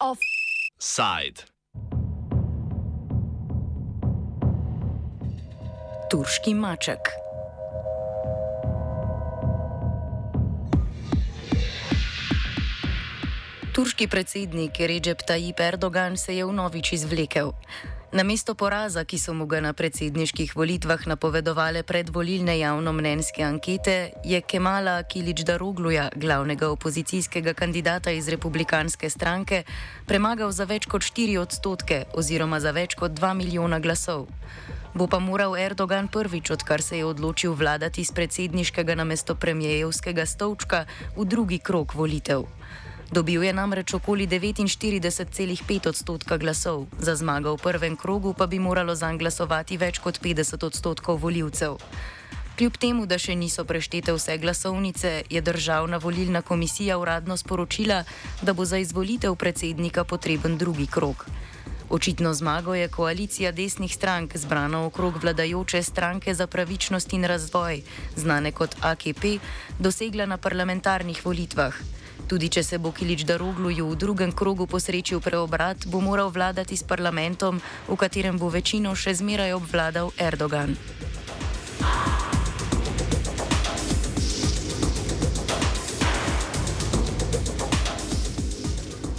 Offside. 0.00 1.46
Turški 6.10 6.54
maček. 6.54 6.98
Turški 13.74 14.06
predsednik 14.06 14.78
Recep 14.78 15.22
Tayyip 15.22 15.60
Erdogan 15.60 16.16
se 16.16 16.34
je 16.36 16.44
vnovič 16.44 16.92
izvlekel. 16.92 17.52
Namesto 18.14 18.54
poraza, 18.54 19.02
ki 19.02 19.18
so 19.18 19.32
mu 19.34 19.42
ga 19.50 19.58
na 19.58 19.72
predsedniških 19.74 20.52
volitvah 20.54 21.02
napovedovale 21.10 21.80
predvolilne 21.82 22.54
javnomnenjske 22.60 23.42
ankete, 23.42 24.12
je 24.22 24.38
Kemala 24.40 25.02
Kilič 25.02 25.42
Darugluja, 25.42 26.04
glavnega 26.14 26.68
opozicijskega 26.70 27.56
kandidata 27.58 28.14
iz 28.14 28.28
republikanske 28.30 29.10
stranke, 29.10 29.64
premagal 30.06 30.54
za 30.54 30.62
več 30.62 30.86
kot 30.86 31.02
4 31.02 31.42
odstotke 31.42 32.04
oziroma 32.14 32.62
za 32.62 32.70
več 32.70 32.94
kot 32.94 33.18
2 33.18 33.34
milijona 33.34 33.82
glasov. 33.82 34.28
Bo 34.94 35.10
pa 35.10 35.18
moral 35.18 35.58
Erdogan 35.58 36.06
prvič, 36.06 36.54
odkar 36.54 36.86
se 36.86 37.02
je 37.02 37.10
odločil 37.10 37.58
vladati 37.58 38.04
z 38.06 38.14
predsedniškega 38.14 38.94
namesto 38.94 39.34
premijejevskega 39.34 40.22
stolčka, 40.22 40.86
v 41.18 41.26
drugi 41.26 41.58
krok 41.58 41.98
volitev. 41.98 42.46
Dobil 43.14 43.44
je 43.46 43.52
namreč 43.54 43.94
okoli 43.94 44.26
49,5 44.26 45.86
odstotka 45.88 46.34
glasov, 46.34 46.90
za 46.98 47.14
zmago 47.14 47.54
v 47.54 47.62
prvem 47.62 47.94
krogu 47.94 48.34
pa 48.34 48.50
bi 48.50 48.58
moralo 48.58 48.90
zanj 48.98 49.22
glasovati 49.22 49.78
več 49.78 50.02
kot 50.02 50.18
50 50.18 50.58
odstotkov 50.66 51.22
voljivcev. 51.22 51.78
Kljub 52.58 52.74
temu, 52.74 53.06
da 53.06 53.14
še 53.14 53.38
niso 53.38 53.62
preštete 53.62 54.10
vse 54.18 54.34
glasovnice, 54.42 55.30
je 55.30 55.40
državna 55.46 56.02
volilna 56.02 56.42
komisija 56.42 56.98
uradno 56.98 57.38
sporočila, 57.38 58.02
da 58.42 58.50
bo 58.50 58.66
za 58.66 58.82
izvolitev 58.82 59.38
predsednika 59.38 60.02
potreben 60.02 60.58
drugi 60.58 60.90
krok. 60.90 61.22
Očitno 61.94 62.34
zmago 62.34 62.74
je 62.74 62.90
koalicija 62.90 63.54
desnih 63.54 63.94
strank, 63.94 64.34
zbrana 64.34 64.82
okrog 64.90 65.22
vladajoče 65.22 65.86
stranke 65.86 66.34
za 66.34 66.50
pravičnost 66.50 67.14
in 67.14 67.30
razvoj, 67.30 67.84
znane 68.18 68.50
kot 68.50 68.74
AKP, 68.82 69.38
dosegla 69.78 70.26
na 70.26 70.36
parlamentarnih 70.36 71.22
volitvah. 71.22 71.78
Tudi 72.24 72.48
če 72.48 72.62
se 72.64 72.78
bo 72.80 72.88
Kilič 72.88 73.26
Darogluju 73.28 73.84
v 73.90 73.96
drugem 74.00 74.32
krogu 74.32 74.64
posrečil 74.66 75.20
preobrat, 75.20 75.84
bo 75.84 76.00
moral 76.00 76.32
vladati 76.32 76.72
s 76.72 76.82
parlamentom, 76.82 77.60
v 77.88 77.96
katerem 78.00 78.40
bo 78.40 78.48
večino 78.48 78.96
še 78.96 79.12
zmeraj 79.12 79.52
obvladal 79.52 80.08
Erdogan. 80.16 80.72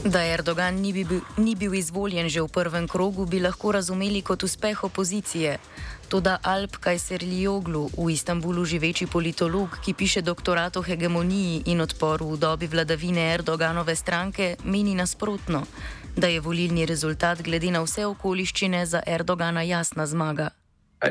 Da 0.05 0.21
Erdogan 0.21 0.75
ni 0.81 0.93
bil, 0.93 1.21
ni 1.37 1.55
bil 1.55 1.73
izvoljen 1.73 2.29
že 2.29 2.41
v 2.41 2.49
prvem 2.49 2.85
krogu, 2.87 3.25
bi 3.25 3.41
lahko 3.41 3.73
razumeli 3.73 4.21
kot 4.21 4.43
uspeh 4.45 4.83
opozicije. 4.83 5.57
Toda 6.09 6.39
Alp 6.43 6.77
Kajserlioglu, 6.77 7.89
v 7.97 8.09
Istanbulu 8.13 8.65
živeči 8.65 9.07
politolog, 9.09 9.69
ki 9.81 9.93
piše 9.97 10.21
doktorat 10.21 10.77
o 10.77 10.81
hegemoniji 10.85 11.63
in 11.73 11.81
odporu 11.81 12.29
v 12.29 12.37
dobi 12.37 12.69
vladavine 12.69 13.33
Erdoganove 13.33 13.95
stranke, 13.95 14.55
meni 14.63 14.95
nasprotno, 14.95 15.65
da 16.15 16.27
je 16.27 16.39
volilni 16.39 16.85
rezultat 16.85 17.41
glede 17.41 17.71
na 17.71 17.81
vse 17.81 18.05
okoliščine 18.05 18.85
za 18.85 19.01
Erdogana 19.07 19.61
jasna 19.65 20.05
zmaga. 20.05 20.49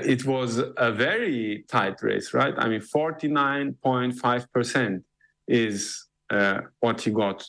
It 0.06 0.25
was 0.25 0.59
a 0.59 0.91
very 0.91 1.64
tight 1.67 2.03
race, 2.03 2.33
right? 2.33 2.55
I 2.58 2.69
mean, 2.69 2.81
49.5% 2.81 5.03
is 5.48 6.06
uh, 6.31 6.61
what 6.81 7.01
he 7.01 7.11
got 7.11 7.45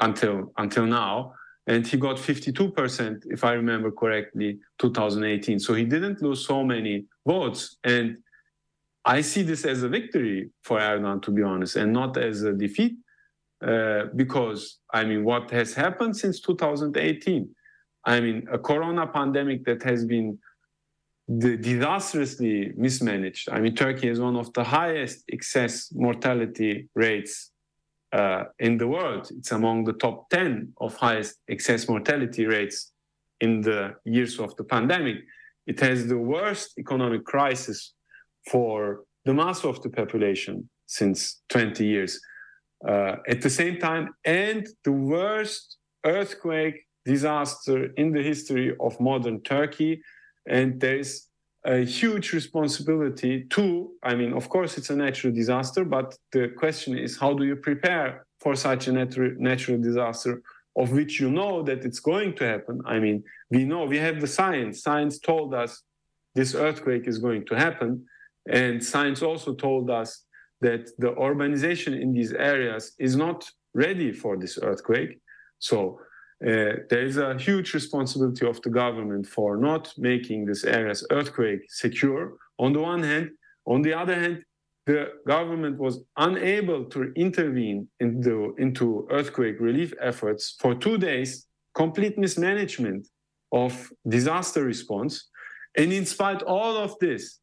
until, 0.00 0.52
until 0.58 0.86
now. 0.86 1.32
And 1.66 1.86
he 1.86 1.96
got 1.96 2.16
52%, 2.16 3.22
if 3.26 3.42
I 3.42 3.52
remember 3.52 3.90
correctly, 3.90 4.58
2018. 4.78 5.58
So 5.58 5.74
he 5.74 5.84
didn't 5.84 6.22
lose 6.22 6.46
so 6.46 6.62
many 6.62 7.06
votes. 7.26 7.78
And 7.82 8.18
I 9.04 9.20
see 9.20 9.42
this 9.42 9.64
as 9.64 9.82
a 9.82 9.88
victory 9.88 10.50
for 10.62 10.78
Erdogan, 10.78 11.22
to 11.22 11.30
be 11.30 11.42
honest, 11.42 11.76
and 11.76 11.92
not 11.92 12.16
as 12.16 12.42
a 12.42 12.52
defeat, 12.52 12.96
uh, 13.66 14.04
because 14.14 14.78
I 14.92 15.04
mean, 15.04 15.24
what 15.24 15.50
has 15.50 15.74
happened 15.74 16.16
since 16.16 16.40
2018? 16.40 17.48
I 18.04 18.20
mean, 18.20 18.46
a 18.52 18.58
corona 18.58 19.06
pandemic 19.08 19.64
that 19.64 19.82
has 19.82 20.04
been 20.04 20.38
disastrously 21.38 22.72
mismanaged. 22.76 23.48
I 23.50 23.58
mean, 23.58 23.74
Turkey 23.74 24.06
has 24.06 24.20
one 24.20 24.36
of 24.36 24.52
the 24.52 24.62
highest 24.62 25.24
excess 25.32 25.92
mortality 25.92 26.88
rates 26.94 27.50
uh, 28.12 28.44
in 28.58 28.78
the 28.78 28.86
world. 28.86 29.28
It's 29.36 29.52
among 29.52 29.84
the 29.84 29.92
top 29.94 30.30
10 30.30 30.72
of 30.80 30.94
highest 30.96 31.36
excess 31.48 31.88
mortality 31.88 32.46
rates 32.46 32.92
in 33.40 33.60
the 33.60 33.94
years 34.04 34.38
of 34.38 34.56
the 34.56 34.64
pandemic. 34.64 35.16
It 35.66 35.80
has 35.80 36.06
the 36.06 36.18
worst 36.18 36.78
economic 36.78 37.24
crisis 37.24 37.92
for 38.50 39.04
the 39.24 39.34
mass 39.34 39.64
of 39.64 39.82
the 39.82 39.90
population 39.90 40.68
since 40.86 41.42
20 41.48 41.84
years. 41.84 42.20
Uh, 42.86 43.16
at 43.28 43.42
the 43.42 43.50
same 43.50 43.78
time, 43.78 44.14
and 44.24 44.66
the 44.84 44.92
worst 44.92 45.78
earthquake 46.04 46.86
disaster 47.06 47.86
in 47.96 48.12
the 48.12 48.22
history 48.22 48.74
of 48.80 49.00
modern 49.00 49.40
Turkey. 49.42 50.02
And 50.48 50.80
there 50.80 50.98
is 50.98 51.26
a 51.66 51.84
huge 51.84 52.32
responsibility 52.32 53.44
to, 53.50 53.90
I 54.02 54.14
mean, 54.14 54.32
of 54.32 54.48
course, 54.48 54.78
it's 54.78 54.90
a 54.90 54.96
natural 54.96 55.32
disaster, 55.32 55.84
but 55.84 56.16
the 56.30 56.48
question 56.56 56.96
is 56.96 57.18
how 57.18 57.34
do 57.34 57.44
you 57.44 57.56
prepare 57.56 58.24
for 58.40 58.54
such 58.54 58.86
a 58.86 58.92
natural, 58.92 59.32
natural 59.38 59.78
disaster 59.80 60.42
of 60.76 60.92
which 60.92 61.18
you 61.20 61.28
know 61.28 61.62
that 61.64 61.84
it's 61.84 61.98
going 61.98 62.34
to 62.36 62.44
happen? 62.44 62.80
I 62.86 63.00
mean, 63.00 63.24
we 63.50 63.64
know, 63.64 63.84
we 63.84 63.98
have 63.98 64.20
the 64.20 64.28
science. 64.28 64.82
Science 64.82 65.18
told 65.18 65.54
us 65.54 65.82
this 66.36 66.54
earthquake 66.54 67.08
is 67.08 67.18
going 67.18 67.44
to 67.46 67.56
happen. 67.56 68.04
And 68.48 68.82
science 68.82 69.20
also 69.22 69.52
told 69.54 69.90
us 69.90 70.22
that 70.60 70.90
the 70.98 71.12
urbanization 71.14 72.00
in 72.00 72.12
these 72.12 72.32
areas 72.32 72.92
is 72.98 73.16
not 73.16 73.44
ready 73.74 74.12
for 74.12 74.36
this 74.36 74.56
earthquake. 74.62 75.18
So 75.58 76.00
uh, 76.44 76.84
there 76.90 77.02
is 77.02 77.16
a 77.16 77.38
huge 77.38 77.72
responsibility 77.72 78.46
of 78.46 78.60
the 78.60 78.68
government 78.68 79.26
for 79.26 79.56
not 79.56 79.92
making 79.96 80.44
these 80.44 80.64
areas 80.64 81.06
earthquake 81.10 81.60
secure 81.68 82.36
on 82.58 82.74
the 82.74 82.80
one 82.80 83.02
hand. 83.02 83.30
On 83.66 83.80
the 83.80 83.94
other 83.94 84.14
hand 84.14 84.44
the 84.84 85.12
government 85.26 85.78
was 85.78 86.04
unable 86.16 86.84
to 86.84 87.12
intervene 87.16 87.88
into, 88.00 88.54
into 88.58 89.08
earthquake 89.10 89.58
relief 89.60 89.92
efforts 90.00 90.56
for 90.60 90.74
two 90.74 90.98
days 90.98 91.46
complete 91.74 92.16
mismanagement 92.16 93.08
of 93.52 93.90
disaster 94.06 94.64
response. 94.64 95.28
And 95.76 95.92
in 95.92 96.06
spite 96.06 96.42
of 96.42 96.48
all 96.48 96.76
of 96.76 96.98
this 97.00 97.40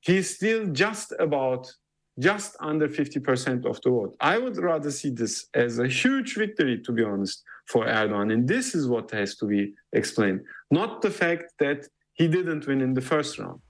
he's 0.00 0.36
still 0.36 0.66
just 0.68 1.12
about 1.18 1.70
just 2.18 2.56
under 2.60 2.88
50% 2.88 3.64
of 3.64 3.80
the 3.82 3.90
vote. 3.90 4.16
I 4.20 4.38
would 4.38 4.56
rather 4.56 4.90
see 4.90 5.10
this 5.10 5.46
as 5.54 5.78
a 5.78 5.86
huge 5.86 6.34
victory, 6.34 6.80
to 6.82 6.92
be 6.92 7.04
honest, 7.04 7.44
for 7.66 7.86
Erdogan. 7.86 8.32
And 8.32 8.48
this 8.48 8.74
is 8.74 8.88
what 8.88 9.10
has 9.12 9.36
to 9.36 9.46
be 9.46 9.74
explained, 9.92 10.40
not 10.70 11.02
the 11.02 11.10
fact 11.10 11.54
that 11.60 11.86
he 12.12 12.26
didn't 12.28 12.66
win 12.66 12.80
in 12.80 12.94
the 12.94 13.00
first 13.00 13.38
round. 13.38 13.60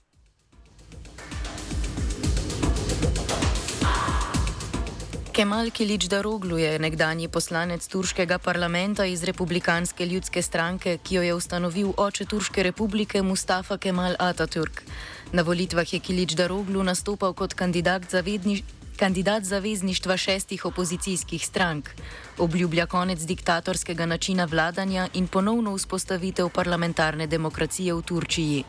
Kemal 5.39 5.71
Kilič 5.71 6.11
Daroglu 6.11 6.59
je 6.59 6.79
nekdanji 6.83 7.29
poslanec 7.31 7.87
turškega 7.87 8.39
parlamenta 8.43 9.05
iz 9.07 9.23
Republikanske 9.23 10.07
ljudske 10.07 10.43
stranke, 10.43 10.99
ki 10.99 11.15
jo 11.15 11.23
je 11.23 11.35
ustanovil 11.35 11.93
oče 11.97 12.25
Turške 12.25 12.63
republike 12.63 13.23
Mustafa 13.23 13.79
Kemal 13.79 14.17
Atatürk. 14.19 14.83
Na 15.29 15.45
volitvah 15.45 15.85
je 15.85 16.01
Kilič 16.01 16.33
Daroglu 16.33 16.81
nastopal 16.81 17.37
kot 17.37 17.53
kandidat 17.53 18.09
zavedni. 18.09 18.65
Kandidat 18.97 19.45
zavezništva 19.45 20.17
šestih 20.17 20.65
opozicijskih 20.65 21.47
strank 21.47 21.91
obljublja 22.39 22.87
konec 22.87 23.21
diktatorskega 23.21 24.07
načina 24.07 24.45
vladanja 24.45 25.09
in 25.15 25.29
ponovno 25.29 25.77
vzpostavitev 25.77 26.49
parlamentarne 26.49 27.27
demokracije 27.27 27.95
v 27.95 28.03
Turčiji. 28.03 28.65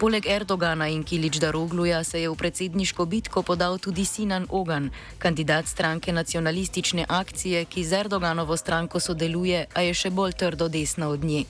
Poleg 0.00 0.26
Erdogana 0.26 0.88
in 0.88 1.02
Kilič 1.04 1.36
Darogluja 1.36 2.04
se 2.04 2.22
je 2.22 2.30
v 2.30 2.36
predsedniško 2.36 3.04
bitko 3.04 3.42
podal 3.42 3.78
tudi 3.78 4.04
Sinan 4.04 4.46
Ogan, 4.48 4.90
kandidat 5.18 5.66
stranke 5.66 6.12
nacionalistične 6.12 7.04
akcije, 7.08 7.64
ki 7.64 7.84
z 7.84 7.92
Erdoganovo 7.92 8.56
stranko 8.56 9.00
sodeluje, 9.00 9.66
a 9.74 9.80
je 9.80 9.94
še 9.94 10.10
bolj 10.10 10.32
trdo 10.32 10.68
desna 10.68 11.08
od 11.08 11.24
nje. 11.24 11.44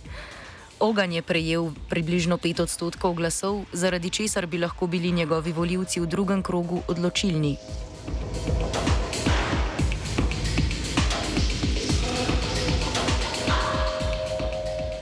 Ogan 0.81 1.13
je 1.13 1.21
prejel 1.21 1.77
približno 1.93 2.41
5 2.41 2.65
odstotkov 2.65 3.13
glasov, 3.21 3.69
zaradi 3.73 4.09
česar 4.11 4.49
bi 4.49 4.57
lahko 4.59 4.87
bili 4.89 5.13
njegovi 5.13 5.53
voljivci 5.53 6.01
v 6.01 6.07
drugem 6.09 6.43
krogu 6.43 6.81
odločilni. 6.89 7.57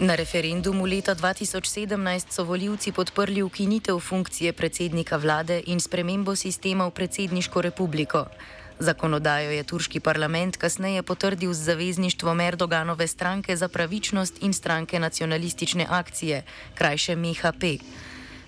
Na 0.00 0.14
referendumu 0.14 0.86
leta 0.86 1.14
2017 1.14 2.26
so 2.30 2.44
voljivci 2.44 2.92
podprli 2.92 3.42
ukinitev 3.42 3.98
funkcije 3.98 4.52
predsednika 4.52 5.16
vlade 5.16 5.62
in 5.66 5.80
spremembo 5.80 6.36
sistema 6.36 6.86
v 6.86 6.90
predsedniško 6.90 7.62
republiko. 7.62 8.26
Zakonodajo 8.80 9.50
je 9.50 9.62
turški 9.64 10.00
parlament 10.00 10.56
kasneje 10.56 11.02
potrdil 11.02 11.52
z 11.52 11.62
zavezništvom 11.70 12.40
Erdoganove 12.40 13.06
stranke 13.06 13.56
za 13.56 13.68
pravičnost 13.68 14.42
in 14.42 14.52
stranke 14.52 14.98
nacionalistične 14.98 15.86
akcije, 15.90 16.42
krajše 16.74 17.16
MHP. 17.16 17.62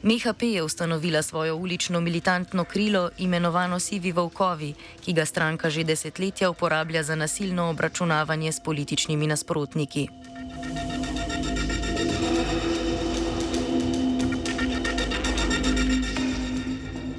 MHP 0.03 0.43
je 0.43 0.63
ustanovila 0.63 1.23
svojo 1.23 1.57
ulično 1.57 2.01
militantno 2.01 2.65
krilo, 2.65 3.11
imenovano 3.19 3.81
Sivi 3.81 4.13
Volkovi, 4.13 4.75
ki 5.05 5.13
ga 5.13 5.25
stranka 5.27 5.71
že 5.71 5.85
desetletja 5.85 6.51
uporablja 6.51 7.03
za 7.03 7.15
nasilno 7.15 7.71
obračunavanje 7.71 8.53
s 8.53 8.61
političnimi 8.65 9.27
nasprotniki. 9.27 10.09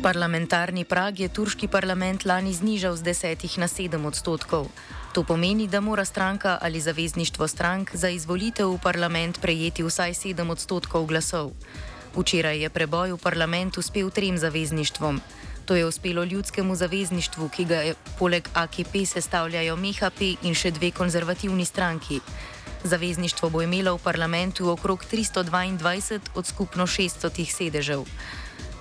Parlamentarni 0.02 0.82
prag 0.82 1.20
je 1.20 1.30
turški 1.30 1.68
parlament 1.70 2.26
lani 2.26 2.50
znižal 2.50 2.98
z 2.98 3.14
10 3.38 3.62
na 3.62 3.70
7 3.70 4.02
odstotkov. 4.02 4.66
To 5.14 5.22
pomeni, 5.22 5.68
da 5.70 5.78
mora 5.78 6.06
stranka 6.06 6.58
ali 6.62 6.82
zavezništvo 6.82 7.48
strank 7.48 7.94
za 7.94 8.10
izvolitev 8.10 8.74
v 8.74 8.80
parlament 8.82 9.38
prejeti 9.42 9.86
vsaj 9.86 10.14
7 10.34 10.50
odstotkov 10.50 11.06
glasov. 11.06 11.54
Včeraj 12.18 12.66
je 12.66 12.70
preboj 12.74 13.14
v 13.14 13.22
parlament 13.22 13.78
uspel 13.78 14.10
trem 14.10 14.42
zavezništvom. 14.42 15.22
To 15.66 15.76
je 15.76 15.86
uspelo 15.86 16.24
ljudskemu 16.24 16.76
zavezništvu, 16.76 17.50
ki 17.50 17.66
ga 17.66 17.76
je 17.76 17.94
poleg 18.18 18.50
AKP 18.54 19.06
sestavljajo 19.06 19.78
MHP 19.78 20.42
in 20.42 20.58
še 20.58 20.72
dve 20.72 20.92
konzervativni 20.92 21.66
stranki. 21.66 22.20
Zavezništvo 22.84 23.50
bo 23.50 23.62
imelo 23.62 23.94
v 23.96 24.02
parlamentu 24.02 24.70
okrog 24.70 25.06
322 25.06 26.20
od 26.34 26.46
skupno 26.46 26.88
600 26.90 27.46
sedežev. 27.46 28.02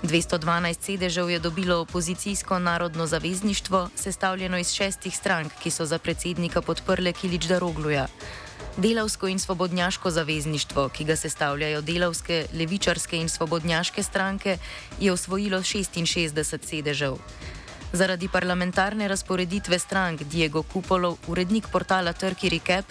212 0.02 0.80
sedežev 0.80 1.30
je 1.30 1.38
dobilo 1.38 1.80
opozicijsko 1.80 2.58
narodno 2.58 3.06
zavezništvo, 3.06 3.88
sestavljeno 3.96 4.58
iz 4.58 4.72
šestih 4.72 5.16
strank, 5.16 5.52
ki 5.62 5.70
so 5.70 5.84
za 5.84 5.98
predsednika 5.98 6.62
podprle 6.62 7.12
Kilič 7.12 7.44
Darogluja. 7.44 8.06
Delavsko 8.76 9.28
in 9.28 9.38
svobodnjaško 9.38 10.10
zavezništvo, 10.10 10.88
ki 10.88 11.04
ga 11.04 11.16
sestavljajo 11.16 11.80
delavske, 11.80 12.46
levičarske 12.52 13.16
in 13.16 13.28
svobodnjaške 13.28 14.02
stranke, 14.02 14.58
je 15.00 15.12
osvojilo 15.12 15.58
66 15.58 16.58
sedežev. 16.66 17.16
Zaradi 17.92 18.28
parlamentarne 18.28 19.08
razporeditve 19.08 19.78
strank 19.78 20.22
Diego 20.22 20.62
Kupolov, 20.62 21.18
urednik 21.26 21.66
portala 21.72 22.12
Turkey 22.12 22.48
Recap, 22.48 22.84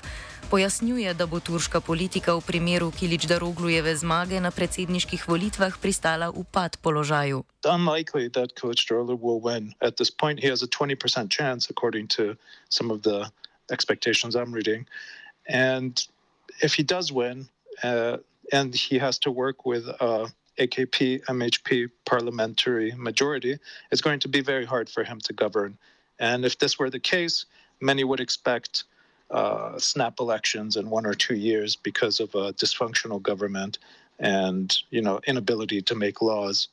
Pojasnjuje, 0.49 1.13
da 1.13 1.25
bo 1.29 1.39
turška 1.39 1.77
politika 1.81 2.33
v 2.33 2.41
primeru 2.41 2.89
Kilič 2.91 3.29
Daroglujeve 3.29 3.93
zmage 3.93 4.41
na 4.41 4.49
predsedniških 4.49 5.29
volitvah 5.29 5.77
pristala 5.77 6.33
v 6.33 6.41
pad 6.41 6.81
položaju. 6.81 7.45
Unlikely 7.69 8.33
that 8.33 8.57
Kilič 8.57 8.89
Daroglu 8.89 9.13
will 9.13 9.37
win. 9.37 9.77
At 9.77 10.01
this 10.01 10.09
point, 10.09 10.41
he 10.41 10.49
has 10.49 10.65
a 10.65 10.67
20% 10.67 11.29
chance, 11.29 11.69
according 11.69 12.09
to 12.17 12.33
some 12.73 12.89
of 12.89 13.05
the 13.05 13.29
expectations 13.69 14.33
I'm 14.33 14.49
reading. 14.49 14.89
And 15.45 15.93
if 16.65 16.73
he 16.73 16.81
does 16.81 17.13
win, 17.13 17.45
uh, 17.83 18.17
and 18.51 18.73
he 18.73 18.97
has 18.97 19.19
to 19.19 19.31
work 19.31 19.69
with 19.69 19.85
a 20.01 20.33
AKP 20.57 21.29
MHP 21.29 21.93
parliamentary 22.09 22.97
majority, 22.97 23.61
it's 23.91 24.01
going 24.01 24.19
to 24.25 24.27
be 24.27 24.41
very 24.41 24.65
hard 24.65 24.89
for 24.89 25.03
him 25.05 25.21
to 25.29 25.33
govern. 25.33 25.77
And 26.17 26.43
if 26.43 26.57
this 26.57 26.79
were 26.79 26.89
the 26.89 26.99
case, 26.99 27.45
many 27.81 28.03
would 28.03 28.19
expect 28.19 28.88
uh, 29.31 29.77
snap 29.77 30.19
elections 30.19 30.75
in 30.75 30.89
one 30.89 31.05
or 31.05 31.13
two 31.13 31.35
years 31.35 31.75
because 31.75 32.19
of 32.19 32.33
a 32.35 32.53
dysfunctional 32.53 33.21
government 33.21 33.77
and 34.19 34.77
you 34.89 35.01
know 35.01 35.19
inability 35.27 35.81
to 35.81 35.95
make 35.95 36.21
laws 36.21 36.67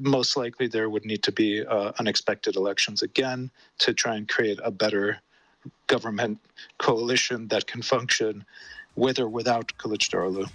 most 0.00 0.36
likely 0.36 0.66
there 0.66 0.88
would 0.88 1.04
need 1.04 1.22
to 1.22 1.32
be 1.32 1.64
uh, 1.64 1.92
unexpected 1.98 2.56
elections 2.56 3.02
again 3.02 3.50
to 3.78 3.92
try 3.92 4.16
and 4.16 4.28
create 4.28 4.58
a 4.62 4.70
better 4.70 5.20
government 5.86 6.38
coalition 6.78 7.48
that 7.48 7.66
can 7.66 7.82
function 7.82 8.44
with 8.96 9.18
or 9.18 9.28
without 9.28 9.72
Kılıçdaroğlu. 9.78 10.48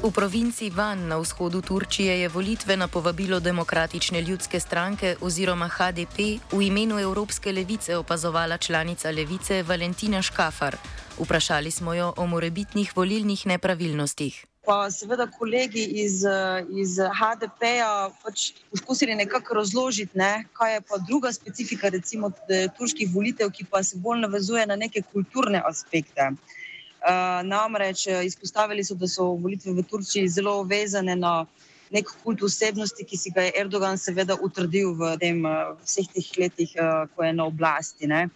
V 0.00 0.08
provinci 0.08 0.70
Van 0.72 1.12
na 1.12 1.20
vzhodu 1.20 1.60
Turčije 1.60 2.20
je 2.20 2.28
volitve 2.28 2.76
na 2.76 2.88
povabilo 2.88 3.40
Demokratične 3.40 4.20
ljudske 4.20 4.60
stranke 4.60 5.16
oziroma 5.20 5.68
HDP 5.68 6.40
v 6.52 6.60
imenu 6.62 6.96
Evropske 6.98 7.52
levice 7.52 7.96
opazovala 7.96 8.56
članica 8.56 9.10
levice 9.10 9.62
Valentina 9.62 10.22
Škafar. 10.22 10.76
Vprašali 11.18 11.70
smo 11.70 11.94
jo 11.94 12.14
o 12.16 12.26
morebitnih 12.26 12.96
volilnih 12.96 13.46
nepravilnostih. 13.46 14.46
Pa 14.64 14.90
seveda 14.90 15.26
kolegi 15.26 15.84
iz, 15.84 16.24
iz 16.80 16.96
HDP-ja 16.96 18.08
pač 18.24 18.52
poskusili 18.70 19.14
nekako 19.14 19.54
razložiti, 19.54 20.18
ne, 20.18 20.44
kaj 20.52 20.74
je 20.74 20.80
pa 20.80 20.96
druga 21.08 21.32
specifika 21.32 21.88
recimo 21.88 22.32
turških 22.78 23.12
volitev, 23.12 23.52
ki 23.52 23.68
pa 23.70 23.82
se 23.82 24.00
bolj 24.00 24.20
navezuje 24.20 24.66
na 24.66 24.76
neke 24.76 25.02
kulturne 25.12 25.60
aspekte. 25.66 26.30
Eh, 26.30 26.59
namreč 27.42 28.06
eh, 28.06 28.24
izpostavili 28.24 28.84
so, 28.84 28.94
da 28.94 29.08
so 29.08 29.24
volitve 29.24 29.72
v 29.72 29.82
Turčiji 29.82 30.28
zelo 30.28 30.62
vezane 30.62 31.16
na 31.16 31.46
nek 31.90 32.06
kult 32.22 32.42
osebnosti, 32.42 33.04
ki 33.04 33.16
si 33.16 33.30
ga 33.34 33.48
je 33.48 33.52
Erdogan 33.58 33.98
seveda 33.98 34.36
utrdil 34.38 34.94
v 34.94 35.16
tem, 35.18 35.46
eh, 35.46 35.72
vseh 35.84 36.06
teh 36.14 36.28
letih, 36.38 36.74
ko 37.16 37.24
je 37.24 37.32
na 37.32 37.44
oblasti. 37.44 38.06
Ne. 38.06 38.28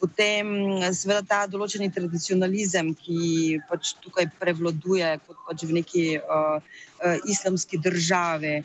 Potem 0.00 0.46
seveda 0.90 1.22
ta 1.22 1.46
določeni 1.46 1.86
tradicionalizem, 1.94 2.94
ki 2.94 3.60
pač 3.68 3.94
tukaj 4.02 4.32
prevladuje 4.40 5.20
kot 5.26 5.36
pač 5.46 5.62
v 5.62 5.76
neki 5.78 6.06
uh, 6.18 6.58
uh, 6.58 7.18
islamski 7.22 7.78
državi. 7.78 8.64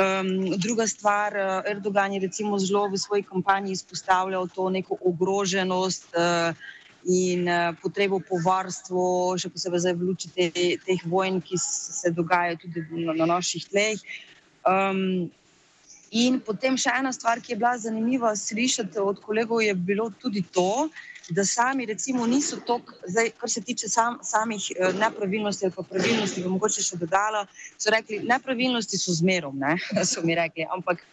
Um, 0.00 0.56
druga 0.56 0.86
stvar, 0.88 1.36
Erdogan 1.68 2.12
je 2.16 2.22
recimo 2.24 2.56
zelo 2.56 2.88
v 2.88 2.96
svoji 2.96 3.22
kampanji 3.22 3.72
izpostavljal 3.72 4.48
to 4.48 4.70
neko 4.72 4.96
ogroženost 5.04 6.08
uh, 6.16 6.56
in 7.04 7.48
uh, 7.48 7.74
potrebo 7.82 8.18
po 8.20 8.40
varstvu, 8.42 9.38
še 9.38 9.50
posebej 9.52 9.84
zdaj 9.84 9.94
v 9.96 10.06
luči 10.08 10.30
te, 10.34 10.48
teh 10.82 11.02
vojn, 11.06 11.40
ki 11.44 11.58
se 11.62 12.10
dogajajo 12.10 12.58
tudi 12.64 12.84
na, 13.06 13.14
na 13.14 13.26
naših 13.38 13.68
tleh. 13.70 14.02
Um, 14.66 15.30
in 16.10 16.40
potem 16.40 16.76
še 16.80 16.92
ena 16.98 17.12
stvar, 17.14 17.40
ki 17.40 17.54
je 17.54 17.60
bila 17.60 17.76
zanimiva 17.78 18.34
slišati 18.36 18.98
od 18.98 19.22
kolegov, 19.22 19.62
je 19.62 19.74
bilo 19.74 20.10
tudi 20.10 20.42
to, 20.42 20.88
da 21.28 21.44
sami 21.44 21.84
recimo 21.86 22.26
niso 22.26 22.56
zdaj, 23.04 23.30
kar 23.36 23.50
se 23.50 23.60
tiče 23.60 23.88
sam, 23.88 24.18
samih 24.22 24.72
uh, 24.74 24.94
nepravilnosti 24.96 25.68
ali 25.68 25.76
pa 25.76 25.84
pravilnosti, 25.84 26.42
bi 26.42 26.48
mogoče 26.48 26.82
še 26.82 26.96
dodala, 26.96 27.44
so 27.78 27.92
rekli, 27.94 28.24
nepravilnosti 28.24 28.98
so 28.98 29.14
zmerom, 29.14 29.54
ne, 29.58 29.76
so 30.10 30.24
mi 30.24 30.34
rekli, 30.34 30.66
ampak 30.66 31.04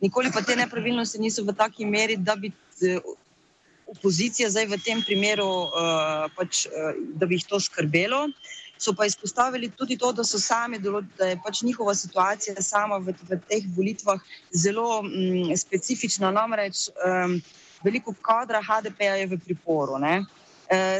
nikoli 0.00 0.32
pa 0.32 0.42
te 0.42 0.56
nepravilnosti 0.56 1.20
niso 1.20 1.44
v 1.44 1.52
taki 1.52 1.84
meri, 1.84 2.16
da 2.16 2.36
bi 2.36 2.52
opozicija 3.96 4.50
zdaj 4.50 4.66
v 4.72 4.78
tem 4.84 5.02
primeru, 5.02 5.48
uh, 5.70 6.26
pač, 6.36 6.66
uh, 6.66 6.92
da 7.18 7.26
bi 7.26 7.38
jih 7.38 7.48
to 7.48 7.60
skrbelo. 7.60 8.26
So 8.78 8.92
pa 8.92 9.06
izpostavili 9.06 9.70
tudi 9.70 9.96
to, 9.96 10.10
da 10.12 10.24
so 10.26 10.38
sami, 10.38 10.78
da 10.78 11.28
je 11.30 11.38
pač 11.44 11.62
njihova 11.62 11.94
situacija 11.94 12.62
sama 12.62 12.98
v, 12.98 13.14
v 13.30 13.38
teh 13.48 13.68
volitvah 13.76 14.20
zelo 14.52 15.02
mm, 15.02 15.54
specifična. 15.56 16.32
Namreč 16.34 16.88
um, 16.90 17.38
veliko 17.84 18.14
kadra 18.22 18.60
HDP-ja 18.62 19.14
je 19.22 19.30
v 19.30 19.38
priporu. 19.38 19.98
Ne? 19.98 20.24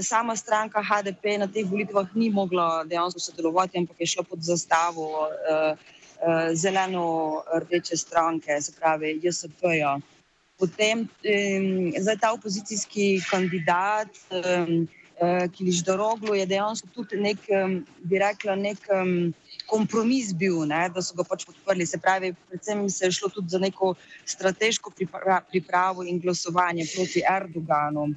Sama 0.02 0.36
stranka 0.36 0.82
HDP 0.84 1.38
na 1.40 1.46
teh 1.48 1.66
volitvah 1.66 2.08
ni 2.14 2.30
mogla 2.30 2.84
dejansko 2.84 3.20
sodelovati, 3.20 3.78
ampak 3.78 4.00
je 4.00 4.06
šla 4.06 4.22
pod 4.28 4.42
zastavo 4.44 5.06
uh, 5.24 5.72
uh, 5.72 6.52
zeleno-rdeče 6.52 7.96
stranke, 7.96 8.60
se 8.60 8.72
pravi 8.80 9.20
JSP-ja. 9.22 9.98
Potem 10.58 11.00
um, 11.02 11.92
zdaj 11.98 12.18
ta 12.22 12.32
opozicijski 12.32 13.20
kandidat, 13.30 14.10
um, 14.30 14.86
uh, 15.18 15.46
ki 15.50 15.66
je 15.66 15.72
Židoroglu, 15.80 16.34
je 16.38 16.46
dejansko 16.46 16.88
tudi 16.94 17.18
nek, 17.18 17.42
um, 17.50 17.80
bi 18.06 18.20
rekla, 18.22 18.54
nek 18.54 18.78
um, 18.94 19.32
kompromis 19.66 20.30
bil, 20.32 20.62
ne, 20.70 20.84
da 20.94 21.02
so 21.02 21.16
ga 21.18 21.26
pač 21.26 21.42
podprli. 21.48 21.86
Se 21.86 21.98
pravi, 21.98 22.34
predvsem 22.50 22.86
se 22.90 23.08
je 23.08 23.16
šlo 23.18 23.32
tudi 23.34 23.50
za 23.50 23.58
neko 23.58 23.94
strateško 24.24 24.94
pripra 24.94 25.40
pripravo 25.50 26.06
in 26.06 26.22
glasovanje 26.22 26.86
proti 26.94 27.26
Erdoganu. 27.36 28.12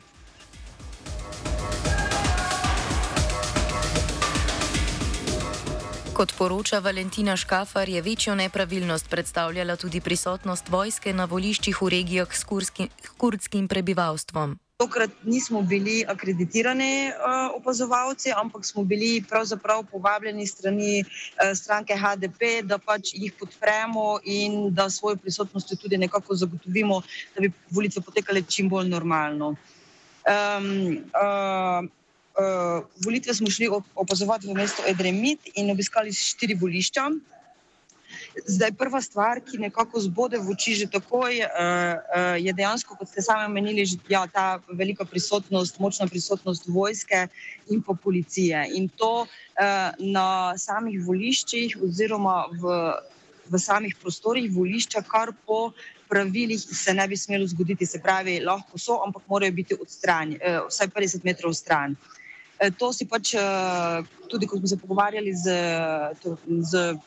Kot 6.18 6.34
poroča 6.38 6.80
Valentina 6.80 7.36
Škafar, 7.38 7.90
je 7.90 8.02
večjo 8.02 8.36
nepravilnost 8.36 9.10
predstavljala 9.10 9.76
tudi 9.76 10.00
prisotnost 10.02 10.70
vojske 10.70 11.12
na 11.14 11.26
voliščih 11.26 11.82
v 11.82 11.90
regijah 11.94 12.32
s 12.34 12.42
kurdskim 13.18 13.68
prebivalstvom. 13.68 14.56
Tokrat 14.82 15.12
nismo 15.24 15.62
bili 15.62 16.00
akreditirani 16.08 17.10
uh, 17.10 17.54
opazovalci, 17.60 18.34
ampak 18.34 18.66
smo 18.66 18.84
bili 18.84 19.24
pravzaprav 19.30 19.84
povabljeni 19.92 20.48
strani 20.48 21.04
uh, 21.04 21.54
stranke 21.54 21.94
HDP, 21.94 22.50
da 22.64 22.80
pač 22.82 23.14
jih 23.14 23.34
podpremo 23.38 24.18
in 24.24 24.74
da 24.74 24.90
svojo 24.90 25.22
prisotnost 25.22 25.76
tudi 25.82 25.98
nekako 25.98 26.36
zagotovimo, 26.36 27.02
da 27.36 27.46
bi 27.46 27.52
volitve 27.70 28.02
potekale 28.02 28.42
čim 28.42 28.70
bolj 28.70 28.90
normalno. 28.90 29.54
Um, 30.26 30.98
uh, 31.14 31.86
uh, 32.38 32.86
volitve 33.06 33.34
smo 33.34 33.50
šli 33.50 33.70
opazovati 33.96 34.48
v 34.48 34.54
mesto 34.54 34.84
Edremit 34.88 35.40
in 35.56 35.72
obiskali 35.72 36.14
štiri 36.14 36.54
volišča. 36.54 37.10
Zdaj, 38.46 38.72
prva 38.78 39.02
stvar, 39.02 39.42
ki 39.42 39.58
nekako 39.58 40.00
zbode 40.00 40.38
v 40.38 40.54
oči 40.54 40.76
že 40.78 40.88
takoj, 40.88 41.42
uh, 41.42 41.50
uh, 41.50 42.36
je 42.38 42.54
dejansko, 42.54 42.96
kot 42.96 43.10
ste 43.10 43.22
sami 43.26 43.50
omenili, 43.50 43.84
ja, 44.10 44.28
ta 44.30 44.62
velika 44.70 45.06
prisotnost, 45.06 45.80
močna 45.80 46.08
prisotnost 46.08 46.70
vojske 46.70 47.28
in 47.74 47.82
pa 47.82 47.94
policije. 47.94 48.68
In 48.78 48.90
to 48.90 49.26
uh, 49.26 49.92
na 50.00 50.54
samih 50.58 51.02
voliščih, 51.04 51.78
oziroma 51.84 52.46
v, 52.54 52.78
v 53.50 53.60
samih 53.60 53.96
prostorih 54.02 54.52
volišča, 54.54 55.02
kar 55.10 55.34
po 55.46 55.74
pravilih 56.08 56.62
se 56.62 56.94
ne 56.94 57.08
bi 57.08 57.18
smelo 57.18 57.48
zgoditi. 57.48 57.86
Se 57.86 58.00
pravi, 58.00 58.40
lahko 58.46 58.78
so, 58.78 59.02
ampak 59.04 59.26
morajo 59.28 59.52
biti 59.52 59.76
odstranjeni, 59.82 60.40
uh, 60.40 60.70
vsaj 60.70 60.94
50 60.94 61.26
metrov 61.26 61.58
stran. 61.58 61.98
To 62.78 62.90
si 62.94 63.06
pač 63.06 63.36
tudi, 64.28 64.48
ko 64.48 64.58
smo 64.58 64.68
se 64.68 64.78
pogovarjali 64.78 65.34
z, 65.34 65.46
z 66.62 66.98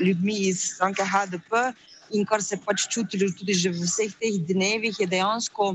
ljudmi 0.00 0.36
iz 0.46 0.62
stranke 0.72 1.02
HDP 1.02 1.74
in 2.10 2.24
kar 2.24 2.42
se 2.42 2.56
pač 2.56 2.86
čutili 2.86 3.26
tudi 3.34 3.54
že 3.54 3.70
v 3.70 3.82
vseh 3.82 4.12
teh 4.14 4.38
dnevih, 4.40 4.94
je 4.94 5.06
dejansko 5.06 5.74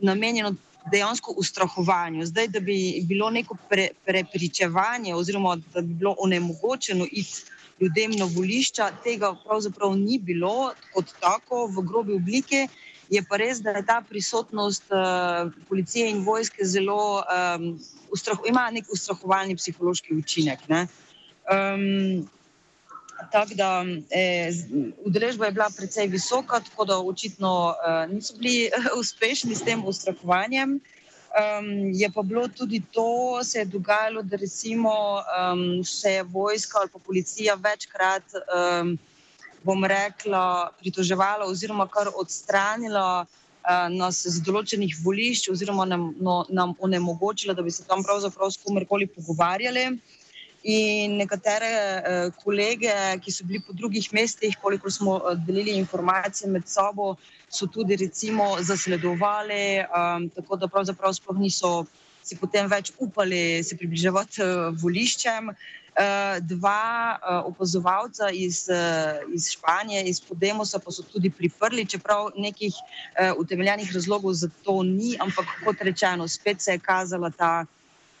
namenjeno 0.00 0.54
dejansko 0.86 1.32
ustrahovanju. 1.32 2.26
Zdaj, 2.26 2.48
da 2.48 2.60
bi 2.60 2.76
bilo 3.02 3.30
neko 3.30 3.56
pre, 3.68 3.88
prepričevanje 4.04 5.14
oziroma 5.14 5.56
da 5.72 5.80
bi 5.80 5.94
bilo 5.94 6.14
onemogočeno 6.18 7.06
iti 7.10 7.42
ljudem 7.80 8.12
na 8.12 8.24
volišča, 8.24 8.90
tega 9.04 9.32
pravzaprav 9.44 9.96
ni 9.96 10.18
bilo 10.18 10.72
kot 10.92 11.10
tako 11.20 11.66
v 11.66 11.82
grobi 11.82 12.14
obliki. 12.14 12.68
Je 13.10 13.22
pa 13.28 13.36
res, 13.36 13.60
da 13.60 13.70
je 13.76 13.84
ta 13.86 14.00
prisotnost 14.08 14.92
uh, 14.92 15.52
policije 15.68 16.10
in 16.10 16.22
vojske 16.24 16.64
zelo, 16.64 17.22
um, 17.22 17.66
ustrah, 18.12 18.38
ima 18.48 18.70
nek 18.70 18.88
ustrahovalni 18.92 19.56
psihološki 19.56 20.14
učinek. 20.14 20.64
Um, 20.70 22.24
Tako 23.32 23.54
da 23.54 23.84
eh, 24.10 24.50
udeležba 25.04 25.46
je 25.46 25.52
bila 25.52 25.70
precej 25.76 26.06
visoka, 26.06 26.60
tako 26.60 26.84
da 26.84 26.98
očitno 26.98 27.74
eh, 27.74 28.06
niso 28.06 28.34
bili 28.36 28.70
uspešni 29.00 29.54
s 29.54 29.62
tem 29.62 29.84
ustrahovanjem. 29.84 30.80
Um, 31.34 31.90
je 31.94 32.10
pa 32.14 32.22
bilo 32.22 32.48
tudi 32.48 32.82
to, 32.92 33.40
se 33.44 33.58
je 33.58 33.64
dogajalo, 33.64 34.22
da 34.22 34.36
recimo, 34.36 34.92
um, 35.18 35.84
se 35.84 36.12
je 36.12 36.22
vojska 36.22 36.78
ali 36.78 36.90
pa 36.92 36.98
policija 36.98 37.54
večkrat, 37.54 38.22
um, 38.34 38.98
bom 39.64 39.84
rekla, 39.84 40.70
pritoževala 40.78 41.48
oziroma 41.48 41.86
kar 41.88 42.10
odstranila 42.14 43.24
uh, 43.24 43.88
nas 43.90 44.20
z 44.28 44.42
določenih 44.44 44.96
volišč 45.04 45.48
oziroma 45.52 45.86
nam, 45.88 46.10
no, 46.20 46.42
nam 46.52 46.74
onemogočila, 46.78 47.56
da 47.56 47.64
bi 47.64 47.72
se 47.72 47.86
tam 47.88 48.04
pravzaprav 48.04 48.52
s 48.52 48.60
komerkoli 48.60 49.08
pogovarjali. 49.08 49.88
In 50.64 51.18
nekatere 51.20 51.70
uh, 51.72 52.28
kolege, 52.40 52.92
ki 53.20 53.32
so 53.32 53.44
bili 53.44 53.60
po 53.60 53.76
drugih 53.76 54.06
mestih, 54.16 54.56
koliko 54.60 54.92
smo 54.92 55.18
uh, 55.18 55.32
delili 55.46 55.76
informacije 55.80 56.48
med 56.50 56.68
sabo, 56.68 57.14
so 57.48 57.68
tudi 57.68 57.96
recimo 58.00 58.54
zasledovali, 58.60 59.84
um, 59.84 60.28
tako 60.32 60.56
da 60.56 60.68
pravzaprav 60.68 61.12
sploh 61.16 61.36
niso 61.40 61.84
si 62.24 62.38
potem 62.40 62.68
več 62.72 62.94
upali 62.96 63.60
se 63.64 63.76
približevati 63.76 64.40
uh, 64.40 64.70
voliščem. 64.80 65.52
Uh, 65.52 65.83
dva 66.40 67.14
uh, 67.14 67.46
opazovalca 67.46 68.30
iz, 68.30 68.66
uh, 68.68 69.22
iz 69.34 69.50
Španije, 69.50 70.02
iz 70.10 70.20
Podemosa, 70.20 70.78
pa 70.78 70.90
so 70.90 71.02
tudi 71.02 71.30
priprli, 71.30 71.86
čeprav 71.86 72.32
nekih 72.36 72.74
utemeljenih 73.38 73.94
razlogov 73.94 74.32
za 74.34 74.48
to 74.64 74.82
ni, 74.82 75.14
ampak 75.20 75.46
kot 75.64 75.76
rečeno, 75.80 76.28
spet 76.28 76.62
se 76.62 76.72
je 76.72 76.78
kazala 76.78 77.30
ta. 77.30 77.66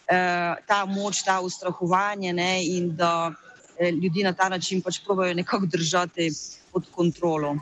Eh, 0.04 0.54
ta 0.66 0.84
moč, 0.84 1.22
ta 1.24 1.40
ustrahovanje 1.40 2.32
ne, 2.32 2.60
in 2.60 2.92
da 2.96 3.32
eh, 3.78 3.90
ljudi 3.90 4.22
na 4.22 4.32
ta 4.32 4.48
način 4.48 4.82
pač 4.82 4.98
probojajo 5.04 5.34
nekako 5.34 5.66
držati 5.66 6.30
pod 6.72 6.84
kontrolo. 6.92 7.56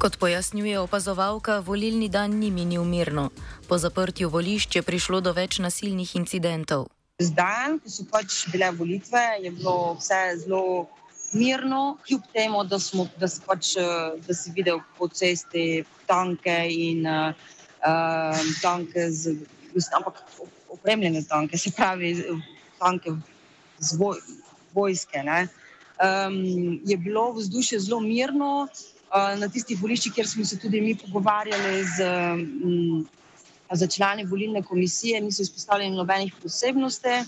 Kot 0.00 0.16
pojasnjuje 0.16 0.78
opazovalka, 0.80 1.58
volilni 1.60 2.08
dan 2.08 2.38
ni 2.40 2.48
minil 2.50 2.84
mirno. 2.88 3.26
Po 3.68 3.76
zaprtju 3.76 4.30
volišč 4.32 4.78
je 4.78 4.82
prišlo 4.82 5.18
do 5.20 5.34
več 5.36 5.58
nasilnih 5.60 6.14
incidentov. 6.16 6.86
Zdaj, 7.20 7.74
ko 7.84 7.90
so 7.92 8.06
pač 8.08 8.36
bile 8.48 8.70
volitve, 8.78 9.20
je 9.44 9.50
bilo 9.52 9.74
vse 9.98 10.20
zelo 10.40 10.88
mirno, 11.36 11.98
kljub 12.06 12.24
temu, 12.32 12.62
da, 12.64 12.78
smo, 12.80 13.04
da, 13.20 13.28
pač, 13.44 13.74
eh, 13.76 14.16
da 14.24 14.36
si 14.38 14.54
videl 14.56 14.80
po 14.96 15.08
cesti 15.12 15.84
tanke 16.08 16.54
in 16.72 17.04
uh, 17.04 18.40
tanke 18.62 19.04
z, 19.12 19.36
ampak 20.00 20.24
opremljene 20.72 21.20
tanke, 21.28 21.60
se 21.60 21.74
pravi 21.76 22.14
tanke 22.80 23.12
z 23.84 24.00
voj, 24.00 24.16
vojske. 24.72 25.20
Um, 25.28 26.40
je 26.88 26.96
bilo 26.96 27.34
vzdušje 27.36 27.84
zelo 27.84 28.00
mirno 28.00 28.64
na 29.10 29.48
tistih 29.48 29.78
voliščih, 29.80 30.14
kjer 30.14 30.28
smo 30.28 30.44
se 30.44 30.58
tudi 30.58 30.80
mi 30.80 30.94
pogovarjali 30.94 31.84
z, 31.96 32.08
um, 32.62 33.06
z 33.72 33.88
člani 33.90 34.24
volilne 34.24 34.62
komisije, 34.62 35.20
niso 35.20 35.42
izpostavljeni 35.42 35.96
nobenih 35.96 36.34
posebnosti. 36.42 37.22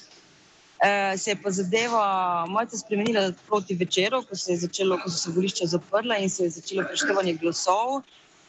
Eh, 0.82 1.16
se 1.18 1.30
je 1.30 1.36
pa 1.42 1.50
zadeva 1.50 2.46
malce 2.50 2.78
spremenila 2.78 3.32
proti 3.46 3.74
večeru, 3.74 4.22
ko, 4.26 4.36
se 4.36 4.56
začelo, 4.56 4.98
ko 4.98 5.10
so 5.10 5.18
se 5.18 5.30
volišča 5.30 5.66
zaprla 5.66 6.16
in 6.18 6.30
se 6.30 6.42
je 6.42 6.50
začelo 6.50 6.82
preštevanje 6.88 7.34
glasov. 7.34 8.02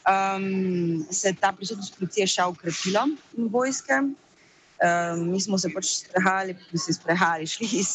Um, 0.04 1.06
se 1.12 1.28
je 1.28 1.36
ta 1.40 1.52
prisotnost 1.54 1.94
policije 2.00 2.28
še 2.28 2.48
ukrepila 2.50 3.06
in 3.38 3.48
vojske. 3.54 4.02
Um, 4.84 5.30
mi 5.32 5.40
smo 5.42 5.58
se 5.58 5.70
pač 5.72 5.86
sprehajali, 6.02 6.58
se 6.76 6.94
sprehajali, 6.94 7.48
šli 7.54 7.70
iz, 7.80 7.92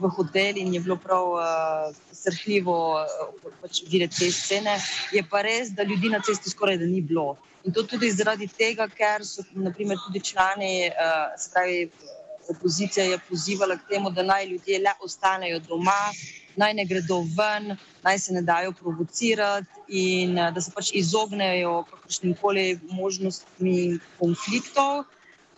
v 0.00 0.10
hotel 0.16 0.58
in 0.58 0.74
je 0.74 0.80
bilo 0.82 0.96
prav 0.98 1.34
uh, 1.36 2.00
srhljivo 2.12 2.78
uh, 2.98 3.52
pač 3.62 3.84
videti 3.92 4.24
te 4.24 4.30
scene. 4.34 4.74
Je 5.14 5.22
pa 5.22 5.44
res, 5.46 5.70
da 5.70 5.86
ljudi 5.86 6.10
na 6.10 6.18
cesti 6.26 6.50
skoraj 6.50 6.80
da 6.82 6.88
ni 6.90 7.00
bilo. 7.00 7.36
In 7.64 7.76
to 7.76 7.84
tudi 7.84 8.10
zaradi 8.10 8.48
tega, 8.48 8.88
ker 8.88 9.22
so 9.28 9.44
naprimer, 9.54 10.00
tudi 10.06 10.24
člani, 10.32 10.88
uh, 10.90 11.30
se 11.38 11.52
pravi, 11.54 11.84
opozicija 12.50 13.04
je 13.04 13.18
pozivala 13.28 13.76
k 13.76 13.86
temu, 13.92 14.10
da 14.10 14.22
naj 14.22 14.46
ljudje 14.46 14.78
le 14.78 14.92
ostanejo 15.04 15.60
doma, 15.68 16.00
naj 16.56 16.74
ne 16.74 16.84
gredo 16.84 17.20
ven, 17.36 17.76
naj 18.02 18.18
se 18.18 18.32
ne 18.32 18.42
dajo 18.42 18.72
provocirati 18.72 19.68
in 19.88 20.38
eh, 20.38 20.50
da 20.52 20.60
se 20.60 20.72
pač 20.74 20.90
izognejo 20.94 21.84
kakršnim 21.90 22.34
koli 22.40 22.78
možnostmi 22.90 23.98
konfliktov. 24.18 25.04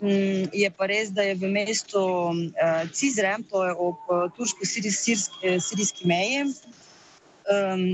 Mm, 0.02 0.48
je 0.52 0.70
pa 0.74 0.86
res, 0.90 1.12
da 1.14 1.22
je 1.22 1.34
v 1.38 1.48
mestu 1.48 2.00
uh, 2.02 2.82
Cizre, 2.90 3.36
to 3.50 3.62
je 3.64 3.74
ob 3.74 4.08
uh, 4.10 4.24
turško-sirijski 4.34 6.08
meji, 6.10 6.42
um, 7.46 7.84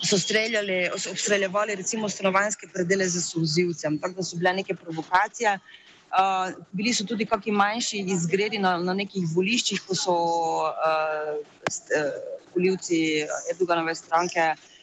so 0.00 0.16
streljali, 0.18 0.88
so 0.96 1.12
obstreljevali 1.12 1.76
recimo 1.76 2.08
stanovanske 2.08 2.70
predele 2.72 3.08
za 3.08 3.20
sozivcem, 3.20 3.98
tako 4.00 4.14
da 4.14 4.24
so 4.24 4.40
bile 4.40 4.56
neke 4.62 4.74
provokacije. 4.74 5.54
Uh, 5.54 5.84
Uh, 6.08 6.54
bili 6.72 6.94
so 6.94 7.04
tudi 7.04 7.26
kakšni 7.28 7.52
manjši 7.52 7.98
izgredi 8.08 8.56
na, 8.58 8.78
na 8.80 8.94
nekih 8.96 9.26
voliščih, 9.28 9.82
ko 9.84 9.92
so 9.94 10.14
uh, 10.64 11.34
voljivci 12.54 13.00
Erdoganove 13.52 13.92
stranke 13.94 14.46
uh, 14.54 14.77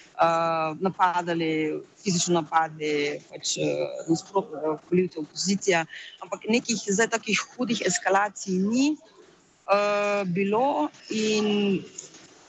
napadali, 0.79 1.81
fizično 2.03 2.39
napadli 2.39 3.19
pač, 3.29 3.57
uh, 3.60 4.77
voljivce 4.89 5.19
opozicije. 5.19 5.86
Ampak 6.24 6.48
nekih 6.50 6.79
zdaj 6.88 7.10
takih 7.17 7.41
hudih 7.55 7.81
eskalacij 7.86 8.60
ni 8.60 8.95
uh, 8.95 10.24
bilo. 10.25 10.89
In 11.10 11.84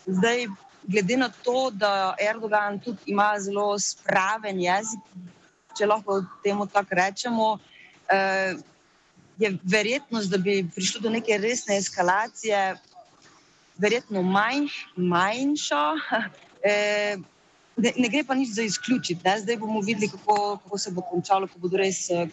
zdaj, 0.07 0.47
glede 0.87 1.17
na 1.17 1.29
to, 1.43 1.71
da 1.71 2.15
Erdogan 2.21 2.79
tudi 2.81 2.99
ima 3.07 3.35
zelo 3.41 3.79
spraven 3.79 4.61
jezik, 4.61 5.03
če 5.79 5.87
lahko 5.87 6.23
temu 6.45 6.67
tako 6.67 6.95
rečemo. 6.95 7.59
Eh, 8.09 8.55
je 9.39 9.51
verjetnost, 9.65 10.31
da 10.31 10.39
bi 10.39 10.69
prišlo 10.75 11.01
do 11.01 11.11
neke 11.11 11.39
resne 11.39 11.77
eskalacije, 11.77 12.77
verjetno 13.77 14.23
manj, 14.23 14.69
manjša. 14.97 15.85
Eh, 16.67 17.15
ne, 17.77 17.93
ne 17.97 18.09
gre 18.09 18.25
pa 18.25 18.35
nič 18.35 18.55
za 18.55 18.63
izključiti. 18.63 19.21
Ne? 19.25 19.41
Zdaj 19.41 19.57
bomo 19.57 19.81
videli, 19.81 20.09
kako, 20.09 20.59
kako 20.63 20.79
se 20.79 20.91
bo 20.91 21.03
končalo, 21.03 21.47
ko 21.47 21.59
bodo 21.59 21.77
res 21.77 22.09
uh, 22.11 22.29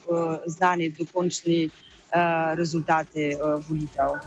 znani 0.47 0.89
dokončni 0.89 1.65
uh, 1.67 2.53
rezultati 2.55 3.35
uh, 3.35 3.59
volitev. 3.69 4.19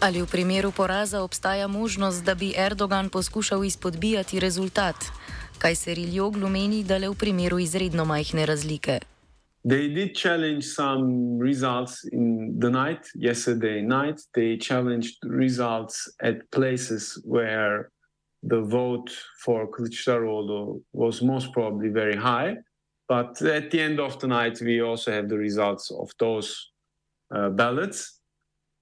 Ali 0.00 0.22
v 0.22 0.26
primeru 0.26 0.70
poraza 0.72 1.22
obstaja 1.22 1.66
možnost, 1.66 2.24
da 2.24 2.34
bi 2.34 2.52
Erdogan 2.56 3.08
poskušal 3.08 3.64
izpodbijati 3.64 4.40
rezultat? 4.40 4.96
kaj 5.58 5.74
se 5.74 5.94
Riljoglu 5.94 6.48
meni, 6.48 6.84
da 6.84 6.98
le 6.98 7.08
v 7.08 7.14
primeru 7.14 7.58
izredno 7.58 8.04
majhne 8.04 8.46
razlike. 8.46 9.00
They 9.66 9.88
did 9.88 10.14
challenge 10.14 10.64
some 10.64 11.38
results 11.38 12.04
in 12.12 12.54
the 12.56 12.70
night, 12.70 13.04
yesterday 13.16 13.82
night. 13.82 14.20
They 14.32 14.56
challenged 14.56 15.16
results 15.24 16.08
at 16.22 16.48
places 16.52 17.20
where 17.24 17.90
the 18.44 18.60
vote 18.60 19.10
for 19.44 19.66
Kılıçdaroğlu 19.66 20.80
was 20.92 21.20
most 21.20 21.52
probably 21.52 21.88
very 21.88 22.14
high. 22.14 22.58
But 23.08 23.42
at 23.42 23.72
the 23.72 23.80
end 23.80 23.98
of 23.98 24.20
the 24.20 24.28
night, 24.28 24.60
we 24.60 24.82
also 24.82 25.10
have 25.10 25.28
the 25.28 25.38
results 25.38 25.90
of 25.90 26.12
those 26.20 26.70
uh, 27.34 27.48
ballots. 27.50 28.20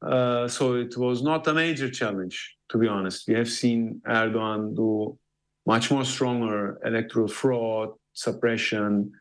Uh, 0.02 0.46
so 0.48 0.74
it 0.74 0.98
was 0.98 1.22
not 1.22 1.46
a 1.46 1.54
major 1.54 1.88
challenge, 1.88 2.56
to 2.68 2.76
be 2.76 2.88
honest. 2.88 3.26
We 3.26 3.34
have 3.34 3.48
seen 3.48 4.02
Erdogan 4.06 4.76
do 4.76 5.18
much 5.64 5.90
more 5.90 6.04
stronger 6.04 6.78
electoral 6.84 7.28
fraud, 7.28 7.88
suppression. 8.12 9.12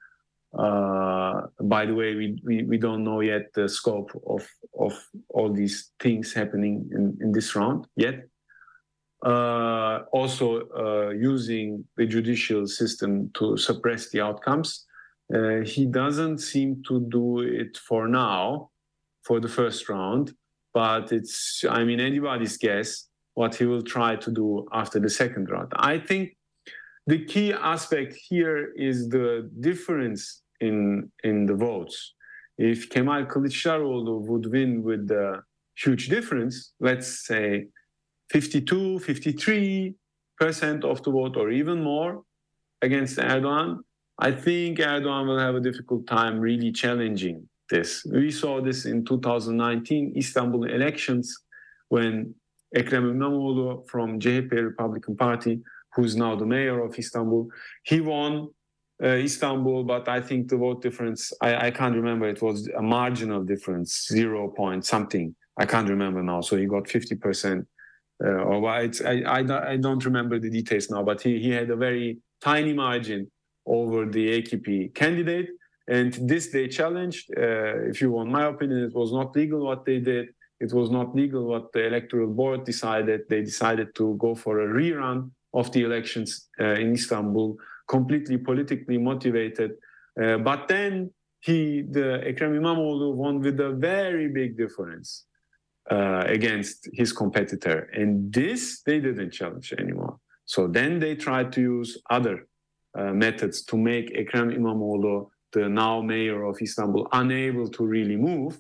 Uh, 0.57 1.47
by 1.61 1.85
the 1.85 1.95
way, 1.95 2.15
we, 2.15 2.39
we, 2.43 2.63
we 2.63 2.77
don't 2.77 3.03
know 3.03 3.21
yet 3.21 3.51
the 3.53 3.67
scope 3.67 4.11
of, 4.27 4.47
of 4.79 4.93
all 5.29 5.51
these 5.51 5.91
things 5.99 6.31
happening 6.33 6.87
in, 6.93 7.17
in 7.21 7.31
this 7.31 7.55
round 7.55 7.87
yet. 7.95 8.27
Uh, 9.25 10.01
also, 10.11 10.67
uh, 10.77 11.09
using 11.09 11.83
the 11.97 12.05
judicial 12.05 12.67
system 12.67 13.31
to 13.33 13.57
suppress 13.57 14.09
the 14.09 14.21
outcomes. 14.21 14.85
Uh, 15.33 15.61
he 15.61 15.85
doesn't 15.85 16.37
seem 16.37 16.83
to 16.87 16.99
do 17.09 17.39
it 17.39 17.77
for 17.77 18.07
now, 18.07 18.69
for 19.23 19.39
the 19.39 19.47
first 19.47 19.87
round, 19.89 20.33
but 20.73 21.11
it's, 21.11 21.63
I 21.67 21.83
mean, 21.83 21.99
anybody's 21.99 22.57
guess 22.57 23.07
what 23.33 23.55
he 23.55 23.65
will 23.65 23.81
try 23.81 24.17
to 24.17 24.29
do 24.29 24.67
after 24.73 24.99
the 24.99 25.09
second 25.09 25.49
round. 25.49 25.71
I 25.77 25.97
think 25.97 26.35
the 27.07 27.25
key 27.25 27.53
aspect 27.53 28.15
here 28.29 28.73
is 28.75 29.09
the 29.09 29.49
difference 29.59 30.42
in, 30.67 31.11
in 31.23 31.45
the 31.45 31.55
votes. 31.55 32.13
If 32.57 32.89
Kemal 32.89 33.25
Kılıçdaroğlu 33.25 34.27
would 34.27 34.45
win 34.45 34.83
with 34.83 35.11
a 35.11 35.43
huge 35.75 36.09
difference, 36.09 36.73
let's 36.79 37.25
say 37.27 37.67
52, 38.29 38.99
53% 38.99 39.93
of 40.83 41.03
the 41.03 41.11
vote 41.11 41.37
or 41.37 41.51
even 41.51 41.81
more 41.83 42.23
against 42.81 43.17
Erdogan, 43.17 43.79
I 44.19 44.31
think 44.31 44.79
Erdogan 44.79 45.27
will 45.27 45.39
have 45.39 45.55
a 45.55 45.59
difficult 45.59 46.05
time 46.07 46.39
really 46.39 46.71
challenging 46.71 47.47
this. 47.69 48.05
We 48.05 48.31
saw 48.31 48.61
this 48.61 48.85
in 48.85 49.03
2019 49.05 50.13
Istanbul 50.15 50.65
elections 50.65 51.35
when 51.89 52.35
Ekrem 52.75 53.09
İmamoğlu 53.09 53.87
from 53.87 54.19
CHP 54.19 54.51
Republican 54.51 55.15
Party, 55.15 55.61
who's 55.95 56.15
now 56.15 56.35
the 56.35 56.45
mayor 56.45 56.79
of 56.79 56.97
Istanbul, 56.97 57.49
he 57.83 58.01
won 58.01 58.49
Istanbul, 59.07 59.83
but 59.83 60.07
I 60.07 60.21
think 60.21 60.49
the 60.49 60.57
vote 60.57 60.81
difference, 60.81 61.33
I, 61.41 61.67
I, 61.67 61.71
can't 61.71 61.95
remember, 61.95 62.27
it 62.27 62.41
was 62.41 62.69
a 62.69 62.81
marginal 62.81 63.43
difference, 63.43 64.07
zero 64.07 64.47
point 64.47 64.85
something. 64.85 65.35
I 65.57 65.65
can't 65.65 65.89
remember 65.89 66.23
now. 66.23 66.41
So 66.41 66.55
he 66.57 66.65
got 66.65 66.85
50%. 66.85 67.65
Uh, 68.23 68.27
or 68.27 68.69
I, 68.69 68.89
I, 69.05 69.71
I 69.71 69.77
don't 69.77 70.05
remember 70.05 70.39
the 70.39 70.49
details 70.49 70.89
now, 70.89 71.03
but 71.03 71.21
he, 71.21 71.39
he 71.39 71.49
had 71.49 71.69
a 71.69 71.75
very 71.75 72.19
tiny 72.41 72.71
margin 72.73 73.29
over 73.65 74.05
the 74.05 74.41
AKP 74.41 74.93
candidate. 74.95 75.49
And 75.87 76.13
this 76.13 76.51
they 76.51 76.67
challenged. 76.67 77.29
Uh, 77.35 77.89
if 77.89 77.99
you 78.01 78.11
want 78.11 78.29
my 78.29 78.45
opinion, 78.45 78.83
it 78.83 78.95
was 78.95 79.11
not 79.11 79.35
legal 79.35 79.65
what 79.65 79.83
they 79.85 79.99
did. 79.99 80.29
It 80.61 80.71
was 80.71 80.89
not 80.89 81.13
legal 81.13 81.45
what 81.45 81.73
the 81.73 81.85
electoral 81.85 82.29
board 82.29 82.63
decided. 82.63 83.21
They 83.29 83.41
decided 83.41 83.93
to 83.95 84.15
go 84.17 84.33
for 84.33 84.61
a 84.61 84.67
rerun 84.67 85.31
of 85.53 85.71
the 85.73 85.83
elections 85.83 86.47
uh, 86.59 86.75
in 86.75 86.93
Istanbul, 86.93 87.57
completely 87.95 88.37
politically 88.49 88.97
motivated. 89.11 89.71
Uh, 90.21 90.37
but 90.49 90.61
then 90.73 90.93
he, 91.47 91.57
the 91.97 92.07
Ekrem 92.29 92.51
İmamoğlu, 92.55 93.07
won 93.21 93.35
with 93.45 93.59
a 93.59 93.71
very 93.91 94.27
big 94.39 94.57
difference 94.63 95.07
uh, 95.91 96.23
against 96.37 96.77
his 96.93 97.09
competitor, 97.21 97.77
and 97.99 98.33
this 98.33 98.61
they 98.85 98.99
didn't 99.07 99.31
challenge 99.39 99.73
anymore. 99.83 100.15
So 100.45 100.67
then 100.67 100.99
they 100.99 101.15
tried 101.15 101.49
to 101.55 101.61
use 101.61 101.91
other 102.09 102.37
uh, 102.99 103.13
methods 103.25 103.57
to 103.69 103.77
make 103.77 104.07
Ekrem 104.21 104.51
İmamoğlu, 104.51 105.29
the 105.51 105.69
now 105.69 106.01
mayor 106.01 106.43
of 106.49 106.61
Istanbul, 106.61 107.07
unable 107.11 107.67
to 107.77 107.85
really 107.85 108.17
move. 108.29 108.53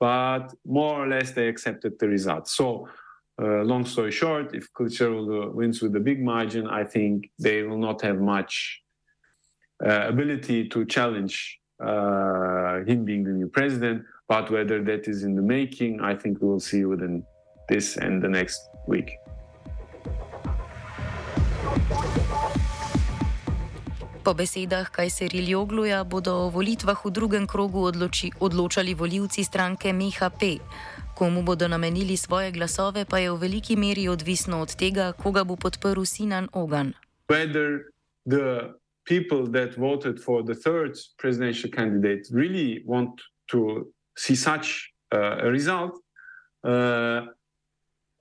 But 0.00 0.54
more 0.64 0.94
or 1.02 1.08
less, 1.08 1.32
they 1.32 1.48
accepted 1.48 1.92
the 1.98 2.08
results. 2.08 2.50
So, 2.56 2.88
uh, 3.40 3.64
long 3.64 3.86
story 3.86 4.12
short, 4.12 4.54
if 4.54 4.68
Kılıçdaroğlu 4.72 5.54
wins 5.54 5.80
with 5.80 5.96
a 5.96 6.04
big 6.04 6.20
margin, 6.20 6.66
I 6.66 6.84
think 6.84 7.30
they 7.42 7.62
will 7.62 7.78
not 7.78 8.02
have 8.02 8.20
much 8.20 8.82
uh, 9.86 10.08
ability 10.08 10.68
to 10.68 10.84
challenge 10.84 11.58
uh, 11.80 12.84
him 12.86 13.04
being 13.04 13.24
the 13.24 13.32
new 13.32 13.48
president. 13.48 14.04
But 14.28 14.50
whether 14.50 14.84
that 14.84 15.08
is 15.08 15.22
in 15.22 15.34
the 15.34 15.42
making, 15.42 16.00
I 16.00 16.14
think 16.14 16.40
we 16.40 16.48
will 16.48 16.60
see 16.60 16.84
within 16.84 17.24
this 17.68 17.96
and 17.96 18.22
the 18.22 18.28
next 18.28 18.60
week. 18.86 19.10
Po 24.20 24.36
besedah 24.36 24.92
Kajseri 24.92 25.40
Ljogluja 25.48 26.04
bodo 26.04 26.44
o 26.44 26.50
volitvah 26.52 26.94
v 27.04 27.10
drugem 27.10 27.46
krogu 27.48 27.88
odloči, 27.88 28.30
odločali 28.36 28.94
voljivci 28.94 29.44
stranke 29.44 29.92
MHP. 29.92 30.60
Komu 31.20 31.42
bodo 31.42 31.68
namenili 31.68 32.16
svoje 32.16 32.50
glasove, 32.50 33.04
pa 33.04 33.18
je 33.18 33.30
v 33.30 33.36
veliki 33.36 33.76
meri 33.76 34.08
odvisno 34.08 34.62
od 34.64 34.72
tega, 34.72 35.12
koga 35.12 35.44
bo 35.44 35.56
podprl 35.56 36.04
Sinan 36.04 36.48
Ogan. 36.52 36.94
People 39.04 39.44
that 39.52 39.76
voted 39.76 40.20
for 40.24 40.42
the 40.42 40.54
third 40.54 40.96
presidential 41.18 41.70
candidate 41.70 42.22
really 42.32 42.82
want 42.86 43.20
to 43.52 43.90
see 44.16 44.36
such 44.36 44.92
uh, 45.12 45.44
a 45.44 45.50
result. 45.50 45.92
Uh, 46.64 46.70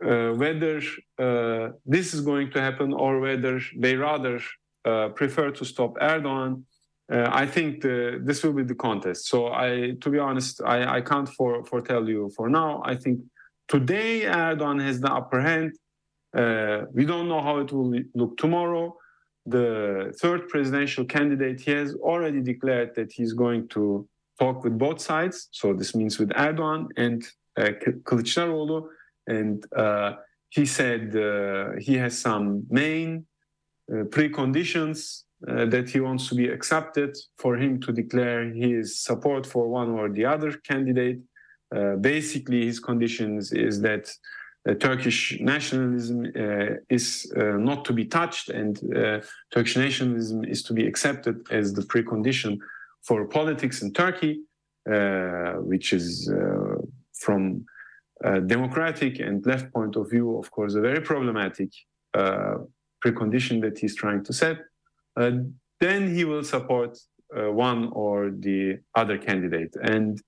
uh, 0.03 0.35
whether 0.35 0.81
uh, 1.19 1.71
this 1.85 2.13
is 2.13 2.21
going 2.21 2.51
to 2.51 2.59
happen 2.59 2.93
or 2.93 3.19
whether 3.19 3.61
they 3.79 3.95
rather 3.95 4.41
uh, 4.85 5.09
prefer 5.15 5.51
to 5.51 5.63
stop 5.65 5.95
Erdogan, 6.01 6.63
uh, 7.11 7.27
I 7.31 7.45
think 7.47 7.81
the, 7.81 8.21
this 8.23 8.43
will 8.43 8.53
be 8.53 8.63
the 8.63 8.75
contest. 8.75 9.27
So 9.27 9.47
I, 9.47 9.95
to 10.01 10.09
be 10.09 10.19
honest, 10.19 10.61
I, 10.63 10.97
I 10.97 11.01
can't 11.01 11.27
for, 11.27 11.65
foretell 11.65 12.07
you 12.07 12.31
for 12.35 12.49
now. 12.49 12.81
I 12.85 12.95
think 12.95 13.21
today 13.67 14.21
Erdogan 14.21 14.81
has 14.81 14.99
the 14.99 15.11
upper 15.11 15.41
hand. 15.41 15.75
Uh, 16.35 16.81
we 16.93 17.05
don't 17.05 17.27
know 17.27 17.41
how 17.41 17.57
it 17.59 17.71
will 17.71 17.99
look 18.13 18.37
tomorrow. 18.37 18.95
The 19.47 20.13
third 20.21 20.49
presidential 20.49 21.05
candidate, 21.05 21.59
he 21.61 21.71
has 21.71 21.95
already 21.95 22.41
declared 22.41 22.93
that 22.95 23.11
he's 23.11 23.33
going 23.33 23.67
to 23.69 24.07
talk 24.39 24.63
with 24.63 24.77
both 24.77 25.01
sides. 25.01 25.47
So 25.51 25.73
this 25.73 25.95
means 25.95 26.19
with 26.19 26.29
Erdogan 26.29 26.87
and 26.95 27.25
uh, 27.57 27.71
Kılıçdaroğlu. 28.03 28.87
And 29.27 29.65
uh, 29.75 30.13
he 30.49 30.65
said 30.65 31.15
uh, 31.15 31.71
he 31.79 31.97
has 31.97 32.19
some 32.19 32.65
main 32.69 33.25
uh, 33.91 34.03
preconditions 34.05 35.23
uh, 35.47 35.65
that 35.65 35.89
he 35.89 35.99
wants 35.99 36.27
to 36.27 36.35
be 36.35 36.47
accepted 36.49 37.17
for 37.37 37.55
him 37.55 37.79
to 37.79 37.93
declare 37.93 38.49
his 38.49 38.99
support 38.99 39.45
for 39.45 39.69
one 39.69 39.89
or 39.89 40.09
the 40.09 40.25
other 40.25 40.51
candidate. 40.51 41.19
Uh, 41.73 41.95
basically, 41.95 42.65
his 42.65 42.79
conditions 42.79 43.53
is 43.53 43.79
that 43.81 44.11
Turkish 44.79 45.39
nationalism 45.39 46.25
uh, 46.35 46.75
is 46.89 47.31
uh, 47.37 47.57
not 47.57 47.85
to 47.85 47.93
be 47.93 48.05
touched, 48.05 48.49
and 48.49 48.79
uh, 48.93 49.19
Turkish 49.51 49.77
nationalism 49.77 50.43
is 50.43 50.61
to 50.63 50.73
be 50.73 50.85
accepted 50.85 51.47
as 51.49 51.73
the 51.73 51.81
precondition 51.81 52.59
for 53.01 53.25
politics 53.25 53.81
in 53.81 53.93
Turkey, 53.93 54.41
which 55.61 55.93
is 55.93 56.29
from 57.13 57.65
a 58.23 58.41
democratic 58.41 59.19
and 59.19 59.45
left 59.45 59.71
point 59.73 59.95
of 59.95 60.09
view, 60.09 60.37
of 60.37 60.51
course, 60.51 60.75
a 60.75 60.81
very 60.81 61.01
problematic 61.01 61.69
precondition 63.03 63.61
that 63.61 63.79
he's 63.79 63.95
trying 63.95 64.23
to 64.23 64.33
set, 64.33 64.57
uh, 64.57 64.63
then 65.15 66.15
he 66.15 66.25
will 66.25 66.43
support 66.43 66.97
uh, 67.35 67.51
one 67.51 67.89
or 67.93 68.31
the 68.31 68.79
other 68.95 69.17
candidate. 69.17 69.75
And 69.81 70.19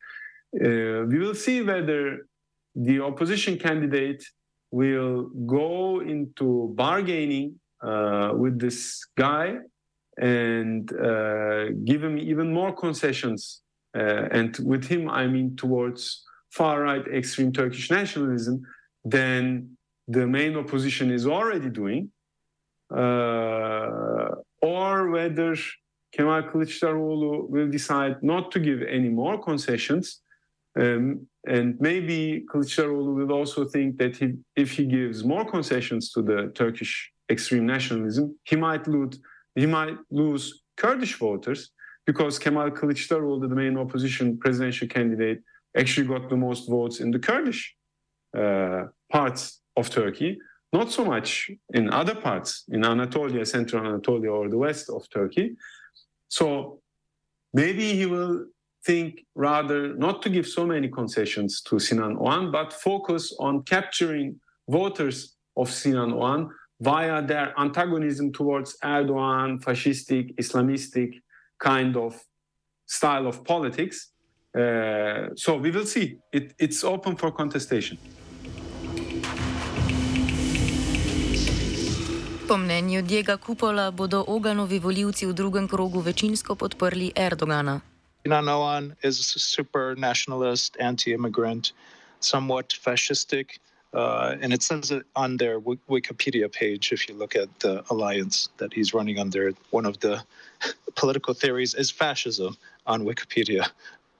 uh, 0.56 1.06
we 1.08 1.18
will 1.20 1.36
see 1.36 1.62
whether 1.62 2.28
the 2.76 3.02
opposition 3.02 3.58
candidate 3.58 4.24
will 4.72 5.30
go 5.46 6.02
into 6.02 6.72
bargaining 6.76 7.60
uh, 7.84 8.32
with 8.36 8.60
this 8.60 9.06
guy 9.18 9.58
and 10.18 10.92
uh, 10.94 11.70
give 11.84 12.04
him 12.04 12.18
even 12.18 12.54
more 12.54 12.74
concessions. 12.74 13.62
Uh, 13.98 14.28
and 14.32 14.58
with 14.60 14.86
him, 14.86 15.10
I 15.10 15.28
mean 15.28 15.56
towards 15.56 16.24
far 16.52 16.82
right 16.82 17.06
extreme 17.08 17.52
Turkish 17.52 17.90
nationalism 17.90 18.62
than 19.04 19.78
the 20.08 20.28
main 20.28 20.56
opposition 20.56 21.12
is 21.12 21.26
already 21.26 21.70
doing. 21.70 22.12
Uh, 22.94 24.30
or 24.62 25.10
whether 25.10 25.56
Kemal 26.12 26.44
Kılıçdaroğlu 26.44 27.48
will 27.50 27.72
decide 27.72 28.18
not 28.22 28.52
to 28.52 28.60
give 28.60 28.84
any 28.84 29.10
more 29.10 29.42
concessions. 29.42 30.22
Um, 30.76 31.28
and 31.48 31.80
maybe 31.80 32.46
Kılıçdaroğlu 32.46 33.16
will 33.16 33.34
also 33.34 33.66
think 33.66 33.98
that 34.00 34.18
he, 34.18 34.34
if 34.56 34.72
he 34.72 34.86
gives 34.86 35.24
more 35.24 35.46
concessions 35.46 36.12
to 36.12 36.22
the 36.22 36.52
Turkish 36.54 37.12
extreme 37.30 37.66
nationalism, 37.66 38.26
he 38.44 38.56
might 38.56 38.88
lose, 38.88 39.20
he 39.56 39.66
might 39.66 39.98
lose 40.12 40.64
Kurdish 40.78 41.16
voters 41.20 41.72
because 42.06 42.40
Kemal 42.40 42.72
Kılıçdaroğlu, 42.72 43.50
the 43.50 43.56
main 43.56 43.78
opposition 43.78 44.38
presidential 44.38 44.88
candidate, 44.88 45.40
actually 45.78 46.08
got 46.08 46.30
the 46.30 46.36
most 46.36 46.70
votes 46.70 47.00
in 47.00 47.12
the 47.12 47.20
Kurdish 47.20 47.76
uh, 48.38 48.86
parts 49.10 49.62
of 49.78 49.90
Turkey, 49.90 50.40
not 50.74 50.92
so 50.92 51.04
much 51.04 51.52
in 51.74 51.90
other 51.90 52.16
parts, 52.16 52.64
in 52.70 52.86
Anatolia, 52.86 53.46
central 53.46 53.86
Anatolia, 53.86 54.32
or 54.32 54.50
the 54.50 54.58
west 54.58 54.90
of 54.90 55.10
Turkey. 55.10 55.56
So 56.30 56.80
maybe 57.54 57.94
he 57.94 58.06
will 58.06 58.46
think 58.86 59.26
rather 59.36 59.94
not 59.96 60.22
to 60.24 60.30
give 60.30 60.48
so 60.48 60.66
many 60.66 60.88
concessions 60.88 61.62
to 61.62 61.80
Sinan 61.80 62.16
Oğan, 62.16 62.52
but 62.52 62.74
focus 62.74 63.36
on 63.40 63.64
capturing 63.64 64.40
voters 64.70 65.36
of 65.58 65.70
Sinan 65.70 66.12
Oğan 66.14 66.50
via 66.80 67.22
their 67.22 67.54
antagonism 67.60 68.32
towards 68.32 68.78
Erdogan, 68.84 69.62
fascistic, 69.62 70.36
Islamistic 70.38 71.22
kind 71.60 71.96
of 71.96 72.20
style 72.88 73.28
of 73.28 73.44
politics. 73.44 74.12
Uh, 74.58 75.30
so 75.36 75.58
we 75.58 75.70
will 75.72 75.86
see. 75.86 76.18
It, 76.34 76.54
it's 76.58 76.84
open 76.84 77.16
for 77.16 77.32
contestation. 77.32 77.98
Po 82.52 82.58
mnenju 82.58 83.02
Diega 83.02 83.38
Kupola 83.38 83.92
bodo 83.92 84.26
Oganovi 84.28 84.80
voljivci 84.80 85.26
v 85.26 85.34
drugem 85.34 85.68
krogu 85.68 86.00
večinsko 86.00 86.56
podprli 86.56 87.12
Erdogana. 87.16 87.80
Is 89.04 89.36
a 89.36 89.40
super 89.40 89.96
nationalist, 89.98 90.76
anti-immigrant, 90.80 91.72
somewhat 92.20 92.76
fascistic, 92.86 93.46
uh, 93.94 94.36
and 94.44 94.54
it 94.54 94.64
says 94.64 94.92
it 94.92 95.04
on 95.16 95.38
their 95.38 95.60
w- 95.60 95.80
Wikipedia 95.88 96.50
page. 96.50 96.92
If 96.92 97.08
you 97.10 97.16
look 97.16 97.36
at 97.36 97.48
the 97.60 97.84
alliance 97.90 98.50
that 98.58 98.74
he's 98.74 98.94
running 98.94 99.18
under, 99.18 99.54
one 99.72 99.88
of 99.88 99.98
the 100.00 100.20
political 100.96 101.34
theories 101.34 101.74
is 101.74 101.90
fascism 101.90 102.58
on 102.86 103.06
Wikipedia. 103.06 103.64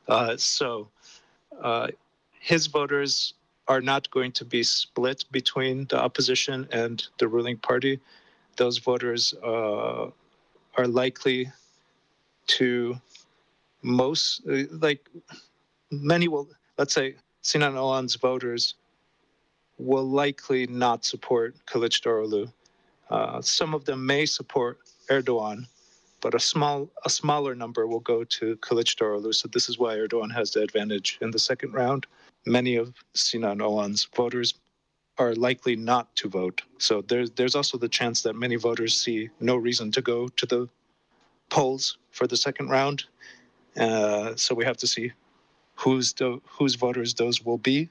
Uh, 0.08 0.38
so 0.38 0.88
uh, 1.62 1.88
his 2.40 2.68
voters 2.68 3.34
are 3.68 3.82
not 3.82 4.10
going 4.10 4.32
to 4.32 4.46
be 4.46 4.64
split 4.64 5.26
between 5.32 5.86
the 5.90 6.00
opposition 6.00 6.68
and 6.72 7.10
the 7.18 7.28
ruling 7.28 7.58
party. 7.58 8.00
Those 8.58 8.78
voters 8.78 9.34
uh, 9.44 10.10
are 10.78 10.88
likely 10.88 11.52
to 12.48 12.96
most 13.82 14.42
uh, 14.50 14.64
like 14.72 15.08
many 15.92 16.28
will 16.28 16.48
let's 16.78 16.94
say 16.94 17.16
Sinan 17.42 17.76
Olan's 17.76 18.16
voters 18.16 18.76
will 19.78 20.08
likely 20.08 20.68
not 20.68 21.04
support 21.06 21.56
Kılıçdaroğlu. 21.66 22.52
Uh, 23.10 23.42
some 23.42 23.74
of 23.74 23.86
them 23.86 24.06
may 24.06 24.26
support 24.26 24.80
Erdogan, 25.10 25.66
but 26.22 26.36
a 26.36 26.40
small 26.40 26.90
a 27.06 27.10
smaller 27.10 27.56
number 27.56 27.88
will 27.88 28.00
go 28.00 28.24
to 28.24 28.56
Kılıçdaroğlu. 28.58 29.34
So 29.34 29.48
this 29.48 29.70
is 29.70 29.80
why 29.80 29.96
Erdogan 29.96 30.32
has 30.32 30.52
the 30.52 30.62
advantage 30.62 31.18
in 31.22 31.32
the 31.32 31.40
second 31.40 31.74
round. 31.74 32.06
Many 32.46 32.76
of 32.76 32.94
Sinan 33.14 33.62
Olan's 33.62 34.06
voters 34.16 34.54
are 35.22 35.36
likely 35.36 35.76
not 35.76 36.06
to 36.16 36.30
vote. 36.30 36.62
So 36.78 37.02
there's 37.10 37.30
there's 37.32 37.56
also 37.56 37.78
the 37.78 37.94
chance 38.00 38.18
that 38.24 38.36
many 38.36 38.58
voters 38.70 38.94
see 39.04 39.30
no 39.40 39.56
reason 39.56 39.92
to 39.92 40.02
go 40.02 40.28
to 40.40 40.46
the 40.46 40.62
polls 41.50 41.98
for 42.12 42.28
the 42.28 42.38
second 42.38 42.70
round. 42.70 42.98
Uh, 43.78 44.36
so 44.36 44.56
we 44.56 44.66
have 44.66 44.78
to 44.78 44.88
see 44.88 45.12
whose 45.76 46.14
the, 46.14 46.40
whose 46.58 46.76
voters 46.76 47.14
those 47.14 47.38
will 47.46 47.58
be. 47.72 47.90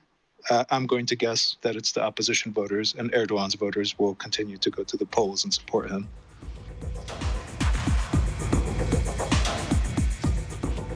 Uh, 0.50 0.64
I'm 0.70 0.86
going 0.86 1.06
to 1.06 1.16
guess 1.16 1.56
that 1.62 1.76
it's 1.76 1.92
the 1.92 2.02
opposition 2.02 2.52
voters, 2.52 2.94
and 2.98 3.12
Erdogan's 3.12 3.54
voters 3.54 3.98
will 3.98 4.14
continue 4.14 4.56
to 4.58 4.70
go 4.70 4.82
to 4.84 4.96
the 4.96 5.06
polls 5.06 5.44
and 5.44 5.52
support 5.52 5.90
him. 5.90 6.08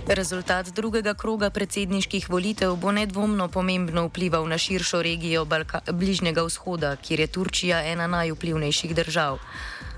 Rezultat 0.07 0.69
drugega 0.69 1.15
kroga 1.15 1.49
predsedniških 1.51 2.27
volitev 2.31 2.75
bo 2.77 2.93
nedvomno 2.93 3.49
pomembno 3.49 4.03
vplival 4.07 4.45
na 4.49 4.59
širšo 4.59 5.03
regijo 5.03 5.45
Balka 5.45 5.81
Bližnjega 5.93 6.43
vzhoda, 6.45 6.97
kjer 6.97 7.21
je 7.21 7.27
Turčija 7.27 7.79
ena 7.93 8.07
najvplivnejših 8.07 8.95
držav. 8.95 9.39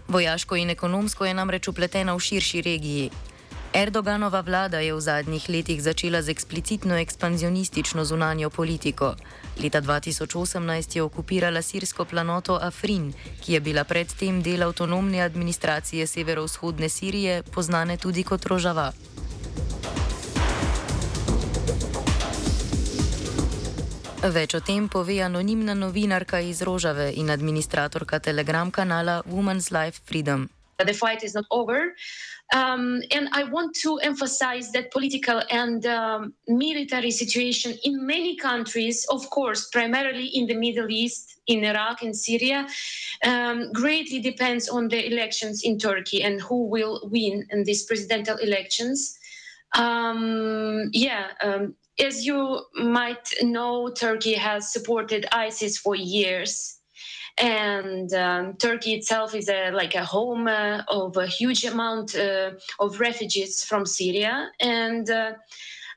Vojaško 0.08 0.56
in 0.56 0.70
ekonomsko 0.70 1.26
je 1.26 1.34
namreč 1.34 1.68
upletena 1.68 2.14
v 2.14 2.20
širši 2.20 2.62
regiji. 2.62 3.10
Erdoganova 3.74 4.40
vlada 4.40 4.78
je 4.78 4.94
v 4.94 5.00
zadnjih 5.00 5.48
letih 5.48 5.82
začela 5.82 6.22
z 6.22 6.30
eksplicitno 6.30 6.94
ekspanzionistično 6.94 8.04
zunanjo 8.04 8.50
politiko. 8.50 9.14
Leta 9.62 9.82
2018 9.82 10.96
je 10.96 11.02
okupirala 11.02 11.62
sirsko 11.62 12.04
planoto 12.04 12.58
Afrin, 12.62 13.12
ki 13.42 13.52
je 13.52 13.60
bila 13.60 13.84
predtem 13.84 14.42
del 14.42 14.62
avtonomne 14.62 15.20
administracije 15.20 16.06
severovzhodne 16.06 16.88
Sirije, 16.88 17.42
poznane 17.42 17.96
tudi 17.96 18.22
kot 18.22 18.46
Rožava. 18.46 18.92
Več 24.22 24.54
o 24.56 24.60
tem 24.64 24.88
pove 24.88 25.20
anonimna 25.20 25.74
novinarka 25.76 26.40
iz 26.40 26.62
Rožave 26.62 27.12
in 27.20 27.28
administratorka 27.28 28.18
telegram 28.18 28.70
kanala 28.70 29.22
Women's 29.26 29.70
Life 29.70 30.00
Freedom. 30.04 30.48
The 30.78 30.94
fight 30.94 31.22
is 31.22 31.34
not 31.34 31.44
over. 31.50 31.94
Um, 32.54 33.02
and 33.10 33.28
I 33.32 33.44
want 33.44 33.74
to 33.82 33.98
emphasize 33.98 34.72
that 34.72 34.90
political 34.90 35.42
and 35.50 35.84
um, 35.86 36.34
military 36.46 37.10
situation 37.10 37.76
in 37.84 38.06
many 38.06 38.36
countries, 38.36 39.06
of 39.10 39.28
course, 39.30 39.68
primarily 39.70 40.26
in 40.26 40.46
the 40.46 40.54
Middle 40.54 40.90
East, 40.90 41.38
in 41.46 41.64
Iraq 41.64 42.02
and 42.02 42.16
Syria, 42.16 42.66
um, 43.24 43.72
greatly 43.72 44.20
depends 44.20 44.68
on 44.68 44.88
the 44.88 45.06
elections 45.06 45.62
in 45.62 45.78
Turkey 45.78 46.22
and 46.22 46.40
who 46.40 46.66
will 46.66 47.08
win 47.10 47.46
in 47.50 47.64
these 47.64 47.84
presidential 47.84 48.36
elections. 48.36 49.18
Um, 49.76 50.90
yeah, 50.92 51.32
um, 51.42 51.74
as 51.98 52.26
you 52.26 52.62
might 52.74 53.32
know, 53.42 53.90
Turkey 53.90 54.34
has 54.34 54.72
supported 54.72 55.26
ISIS 55.32 55.78
for 55.78 55.94
years 55.94 56.76
and 57.38 58.12
um, 58.14 58.56
Turkey 58.56 58.94
itself 58.94 59.34
is 59.34 59.48
a, 59.48 59.70
like 59.70 59.94
a 59.94 60.04
home 60.04 60.48
uh, 60.48 60.82
of 60.88 61.16
a 61.16 61.26
huge 61.26 61.64
amount 61.64 62.16
uh, 62.16 62.52
of 62.80 63.00
refugees 63.00 63.62
from 63.62 63.84
Syria, 63.84 64.50
and 64.60 65.08
uh, 65.10 65.32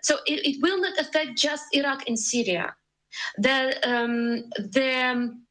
so 0.01 0.17
it, 0.27 0.45
it, 0.45 0.61
will 0.61 0.81
not 0.81 0.97
affect 0.99 1.37
just 1.37 1.63
Iraq 1.71 2.07
and 2.07 2.19
Syria. 2.19 2.75
The 3.37 3.77
um, 3.89 4.49
the 4.57 5.41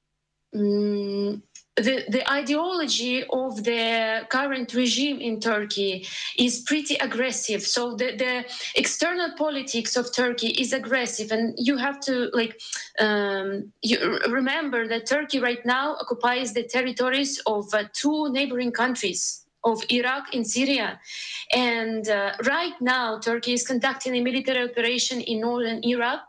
um, 0.55 1.43
the, 1.81 2.05
the 2.09 2.31
ideology 2.31 3.25
of 3.31 3.63
the 3.65 4.27
current 4.29 4.75
regime 4.75 5.21
in 5.21 5.41
Turkey 5.41 6.07
is 6.37 6.61
pretty 6.61 6.97
aggressive. 6.97 7.63
So 7.63 7.95
the, 7.95 8.17
the 8.17 8.45
external 8.75 9.33
politics 9.37 9.97
of 9.97 10.15
Turkey 10.15 10.49
is 10.49 10.73
aggressive, 10.73 11.33
and 11.33 11.55
you 11.57 11.77
have 11.77 12.01
to 12.01 12.31
like 12.33 12.61
um, 12.99 13.73
you 13.83 14.19
remember 14.29 14.89
that 14.89 15.07
Turkey 15.07 15.39
right 15.39 15.65
now 15.65 15.97
occupies 16.01 16.53
the 16.53 16.65
territories 16.65 17.41
of 17.47 17.73
uh, 17.73 17.85
two 17.93 18.31
neighboring 18.33 18.73
countries. 18.73 19.45
Of 19.65 19.83
Iraq 19.91 20.35
and 20.35 20.47
Syria. 20.47 21.01
And 21.53 22.09
uh, 22.09 22.33
right 22.47 22.75
now, 22.81 23.19
Turkey 23.19 23.55
is 23.55 23.67
conducting 23.67 24.15
a 24.15 24.21
military 24.21 24.71
operation 24.71 25.21
in 25.21 25.41
northern 25.41 25.83
Iraq. 25.83 26.21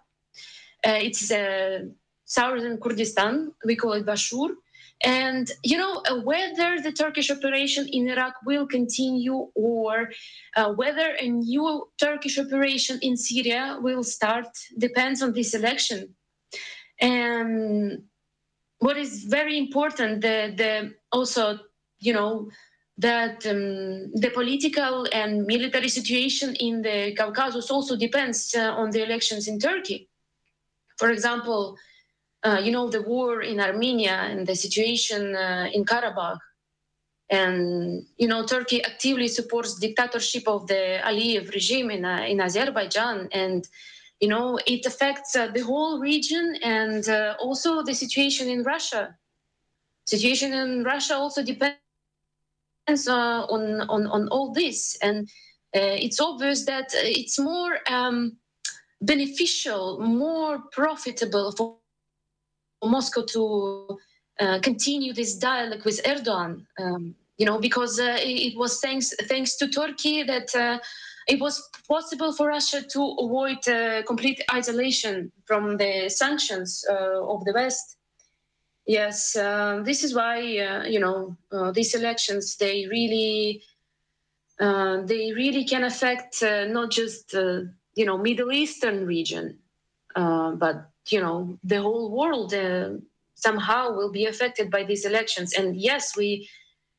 Uh, 0.85 0.97
it's 1.07 1.31
uh, 1.31 1.85
southern 2.25 2.79
Kurdistan, 2.79 3.53
we 3.63 3.75
call 3.75 3.93
it 3.93 4.05
Bashur 4.05 4.49
and 5.03 5.51
you 5.63 5.77
know 5.77 6.01
uh, 6.09 6.19
whether 6.21 6.81
the 6.81 6.91
Turkish 6.91 7.31
operation 7.31 7.87
in 7.87 8.09
Iraq 8.09 8.33
will 8.45 8.67
continue 8.67 9.47
or 9.55 10.09
uh, 10.57 10.73
whether 10.73 11.15
a 11.19 11.29
new 11.29 11.87
Turkish 11.97 12.37
operation 12.37 12.99
in 13.01 13.15
Syria 13.15 13.77
will 13.81 14.03
start 14.03 14.47
depends 14.77 15.21
on 15.21 15.33
this 15.33 15.53
election. 15.53 16.15
And 16.99 18.03
what 18.79 18.97
is 18.97 19.23
very 19.23 19.57
important, 19.57 20.21
the 20.21 20.53
the 20.55 20.93
also 21.11 21.59
you 21.99 22.13
know 22.13 22.49
that 22.97 23.45
um, 23.47 24.11
the 24.13 24.29
political 24.33 25.07
and 25.13 25.45
military 25.45 25.87
situation 25.87 26.53
in 26.55 26.81
the 26.81 27.15
Caucasus 27.15 27.71
also 27.71 27.95
depends 27.95 28.53
uh, 28.53 28.73
on 28.73 28.91
the 28.91 29.01
elections 29.01 29.47
in 29.47 29.57
Turkey. 29.57 30.09
For 30.97 31.09
example, 31.09 31.77
uh, 32.43 32.61
you 32.63 32.71
know, 32.71 32.89
the 32.89 33.01
war 33.01 33.41
in 33.41 33.59
Armenia 33.59 34.13
and 34.29 34.47
the 34.47 34.55
situation 34.55 35.35
uh, 35.35 35.69
in 35.73 35.83
Karabakh. 35.83 36.39
And, 37.29 38.05
you 38.17 38.27
know, 38.27 38.45
Turkey 38.45 38.83
actively 38.83 39.27
supports 39.27 39.77
dictatorship 39.77 40.47
of 40.47 40.65
the 40.67 40.99
Aliyev 41.03 41.53
regime 41.53 41.91
in, 41.91 42.05
uh, 42.05 42.25
in 42.27 42.41
Azerbaijan. 42.41 43.29
And, 43.31 43.67
you 44.19 44.27
know, 44.27 44.59
it 44.65 44.85
affects 44.85 45.35
uh, 45.35 45.47
the 45.47 45.61
whole 45.61 45.99
region 45.99 46.55
and 46.63 47.07
uh, 47.07 47.35
also 47.39 47.83
the 47.83 47.93
situation 47.93 48.47
in 48.47 48.63
Russia. 48.63 49.15
Situation 50.05 50.53
in 50.53 50.83
Russia 50.83 51.15
also 51.15 51.43
depends 51.43 51.77
on, 53.07 53.81
on, 53.81 54.07
on 54.07 54.27
all 54.29 54.51
this. 54.51 54.97
And 55.03 55.29
it's 55.71 56.19
obvious 56.19 56.65
that 56.65 56.89
it's 56.95 57.37
more 57.37 57.77
um, 57.87 58.37
beneficial, 59.01 59.99
more 59.99 60.63
profitable 60.71 61.51
for 61.51 61.78
Moscow 62.83 63.23
to 63.25 63.99
uh, 64.39 64.59
continue 64.59 65.13
this 65.13 65.35
dialogue 65.35 65.83
with 65.83 66.01
Erdogan. 66.03 66.65
Um, 66.79 67.15
you 67.37 67.45
know, 67.45 67.57
because 67.57 67.99
uh, 67.99 68.17
it 68.19 68.57
was 68.57 68.79
thanks 68.79 69.13
thanks 69.27 69.55
to 69.55 69.67
Turkey 69.67 70.23
that 70.23 70.53
uh, 70.55 70.79
it 71.27 71.39
was 71.39 71.61
possible 71.87 72.33
for 72.33 72.47
Russia 72.47 72.81
to 72.81 73.15
avoid 73.19 73.65
uh, 73.67 74.03
complete 74.03 74.41
isolation 74.53 75.31
from 75.45 75.77
the 75.77 76.09
sanctions 76.09 76.83
uh, 76.89 77.23
of 77.25 77.45
the 77.45 77.53
West. 77.53 77.97
Yes, 78.85 79.35
uh, 79.35 79.81
this 79.85 80.03
is 80.03 80.13
why 80.13 80.39
you 80.87 80.99
know 80.99 81.37
these 81.73 81.95
elections 81.95 82.57
they 82.57 82.87
really 82.87 83.61
they 84.59 85.31
really 85.33 85.63
can 85.63 85.83
affect 85.83 86.41
not 86.41 86.91
just 86.91 87.33
you 87.33 88.05
know 88.05 88.17
Middle 88.17 88.51
Eastern 88.51 89.05
region, 89.05 89.59
but 90.15 90.89
you 91.11 91.21
know 91.21 91.57
the 91.63 91.81
whole 91.81 92.11
world 92.11 92.53
somehow 93.39 93.91
will 93.95 94.11
be 94.11 94.25
affected 94.25 94.69
by 94.69 94.83
these 94.83 95.05
elections. 95.05 95.53
And 95.53 95.75
yes, 95.75 96.15
we 96.15 96.49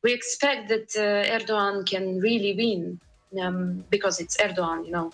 we 0.02 0.12
expect 0.12 0.68
that 0.68 0.88
Erdogan 1.36 1.84
can 1.84 2.20
really 2.20 2.54
win 2.56 3.00
um, 3.42 3.84
because 3.90 4.20
it's 4.20 4.36
Erdogan, 4.36 4.86
you 4.86 4.92
know. 4.92 5.12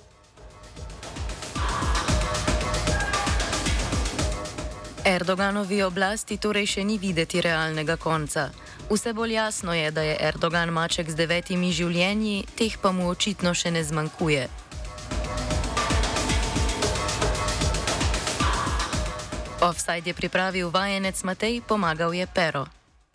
Erdoganovi 5.07 5.85
oblasti 5.87 6.35
torej 6.43 6.67
še 6.67 6.83
ni 6.85 6.99
videti 6.99 7.39
realnega 7.39 7.95
konca. 7.95 8.51
Vse 8.91 9.13
bolj 9.15 9.33
jasno 9.39 9.75
je, 9.75 9.91
da 9.91 10.03
je 10.03 10.17
Erdogan 10.19 10.71
maček 10.75 11.11
z 11.11 11.15
devetimi 11.15 11.71
življenji, 11.71 12.43
teh 12.59 12.75
pa 12.83 12.91
mu 12.91 13.07
očitno 13.11 13.55
še 13.55 13.71
ne 13.71 13.83
zmanjkuje. 13.87 14.49
Offside 19.57 20.05
je 20.05 20.15
pripravil 20.15 20.69
vajenec 20.69 21.17
Matej, 21.25 21.65
pomagal 21.65 22.13
je 22.13 22.29
Pero. 22.29 22.69